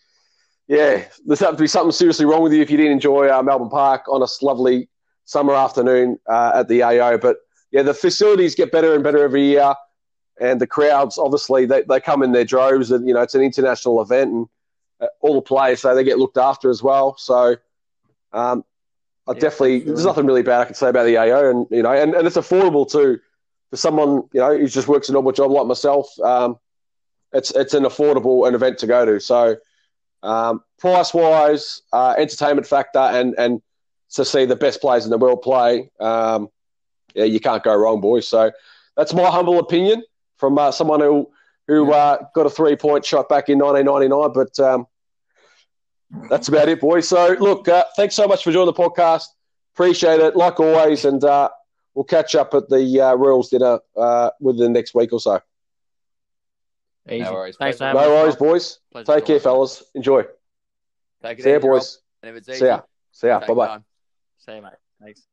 yeah, 0.67 1.05
there's 1.27 1.41
have 1.41 1.57
to 1.57 1.63
be 1.63 1.67
something 1.67 1.93
seriously 1.93 2.25
wrong 2.25 2.43
with 2.43 2.53
you 2.53 2.63
if 2.63 2.71
you 2.71 2.77
didn't 2.79 2.93
enjoy 2.93 3.29
uh, 3.29 3.43
Melbourne 3.43 3.69
Park 3.69 4.09
on 4.09 4.23
a 4.23 4.27
lovely 4.45 4.89
summer 5.31 5.55
afternoon 5.55 6.19
uh, 6.29 6.53
at 6.57 6.69
the 6.69 6.83
AO. 6.83 7.17
But 7.19 7.37
yeah, 7.71 7.83
the 7.83 7.95
facilities 7.95 8.55
get 8.55 8.73
better 8.73 8.95
and 8.95 9.05
better 9.05 9.23
every 9.23 9.45
year, 9.45 9.75
and 10.41 10.61
the 10.61 10.67
crowds 10.67 11.19
obviously 11.19 11.67
they, 11.67 11.83
they 11.83 12.01
come 12.01 12.23
in 12.23 12.33
their 12.33 12.45
droves, 12.45 12.91
and 12.91 13.07
you 13.07 13.15
know 13.15 13.21
it's 13.21 13.37
an 13.37 13.43
international 13.43 14.03
event, 14.03 14.33
and 14.33 14.47
uh, 15.01 15.07
all 15.21 15.35
the 15.37 15.43
players 15.43 15.81
so 15.81 15.95
they 15.95 16.05
get 16.05 16.19
looked 16.19 16.39
after 16.39 16.71
as 16.71 16.83
well. 16.83 17.17
So. 17.19 17.57
Um, 18.33 18.65
I 19.27 19.33
Yeah, 19.33 19.41
definitely 19.41 19.75
absolutely. 19.77 19.93
there's 19.93 20.07
nothing 20.07 20.27
really 20.27 20.43
bad 20.43 20.61
I 20.61 20.65
can 20.65 20.75
say 20.75 20.89
about 20.89 21.05
the 21.05 21.19
AO, 21.19 21.51
and 21.51 21.67
you 21.71 21.83
know, 21.83 21.93
and, 21.93 22.15
and 22.15 22.27
it's 22.27 22.37
affordable 22.37 22.91
too 22.91 23.21
for 23.71 23.77
someone 23.77 24.29
you 24.33 24.41
know 24.41 24.57
who 24.57 24.67
just 24.67 24.89
works 24.89 25.09
a 25.09 25.13
normal 25.13 25.33
job 25.33 25.51
like 25.51 25.67
myself. 25.67 26.09
Um, 26.21 26.59
it's 27.33 27.51
it's 27.53 27.75
an 27.75 27.85
affordable 27.85 28.49
an 28.49 28.55
event 28.55 28.79
to 28.79 28.87
go 28.87 29.05
to. 29.05 29.21
So 29.21 29.57
um, 30.23 30.63
price 30.79 31.15
wise, 31.15 31.83
uh, 31.93 32.15
entertainment 32.19 32.67
factor, 32.67 32.99
and 32.99 33.35
and 33.39 33.63
to 34.15 34.25
see 34.25 34.45
the 34.45 34.57
best 34.57 34.81
players 34.81 35.05
in 35.05 35.11
the 35.11 35.19
world 35.19 35.43
play, 35.43 35.91
um, 36.01 36.49
yeah, 37.15 37.25
you 37.25 37.41
can't 37.41 37.63
go 37.63 37.75
wrong, 37.75 38.01
boys. 38.01 38.27
So 38.29 38.51
that's 38.97 39.15
my 39.15 39.31
humble 39.31 39.59
opinion 39.59 40.03
from 40.37 40.59
uh, 40.59 40.71
someone 40.73 41.01
who 41.01 41.31
who 41.67 41.93
uh, 41.93 42.19
got 42.35 42.47
a 42.47 42.51
three 42.51 42.77
point 42.77 43.05
shot 43.05 43.29
back 43.29 43.49
in 43.49 43.59
1999. 43.59 44.33
But 44.35 44.59
um, 44.65 44.87
that's 46.29 46.49
about 46.49 46.69
it, 46.69 46.81
boys. 46.81 47.09
So 47.09 47.37
look, 47.39 47.69
uh, 47.69 47.85
thanks 47.97 48.15
so 48.15 48.27
much 48.27 48.43
for 48.45 48.53
joining 48.53 48.67
the 48.67 48.73
podcast. 48.73 49.27
Appreciate 49.75 50.21
it, 50.21 50.37
like 50.37 50.59
always, 50.59 51.05
and 51.05 51.23
uh, 51.25 51.49
we'll 51.95 52.05
catch 52.05 52.35
up 52.35 52.55
at 52.55 52.69
the 52.69 53.01
uh, 53.01 53.15
Royals 53.15 53.51
dinner 53.51 53.79
uh, 53.97 54.31
within 54.41 54.65
the 54.65 54.69
next 54.71 54.95
week 54.95 55.13
or 55.13 55.21
so. 55.21 55.41
Easy. 57.09 57.23
No 57.23 57.33
worries. 57.33 57.57
Thanks, 57.57 57.79
Pleasure. 57.79 57.95
man. 57.95 58.05
No 58.05 58.11
worries, 58.11 58.37
boys. 58.37 58.79
Pleasure 58.93 59.07
Take 59.07 59.27
care, 59.27 59.39
talking. 59.39 59.43
fellas. 59.43 59.83
Enjoy. 59.95 60.23
Take 61.23 61.39
it 61.39 61.43
See 61.43 61.51
ya, 61.51 61.59
boys. 61.59 62.01
And 62.23 62.31
if 62.31 62.37
it's 62.37 62.49
easy, 62.49 62.59
See 62.59 62.67
ya. 62.67 62.81
See 63.13 63.27
ya. 63.29 63.41
Bye 63.41 63.55
bye. 63.55 63.81
You, 64.57 64.63
mate. 64.63 64.73
Thanks. 65.01 65.27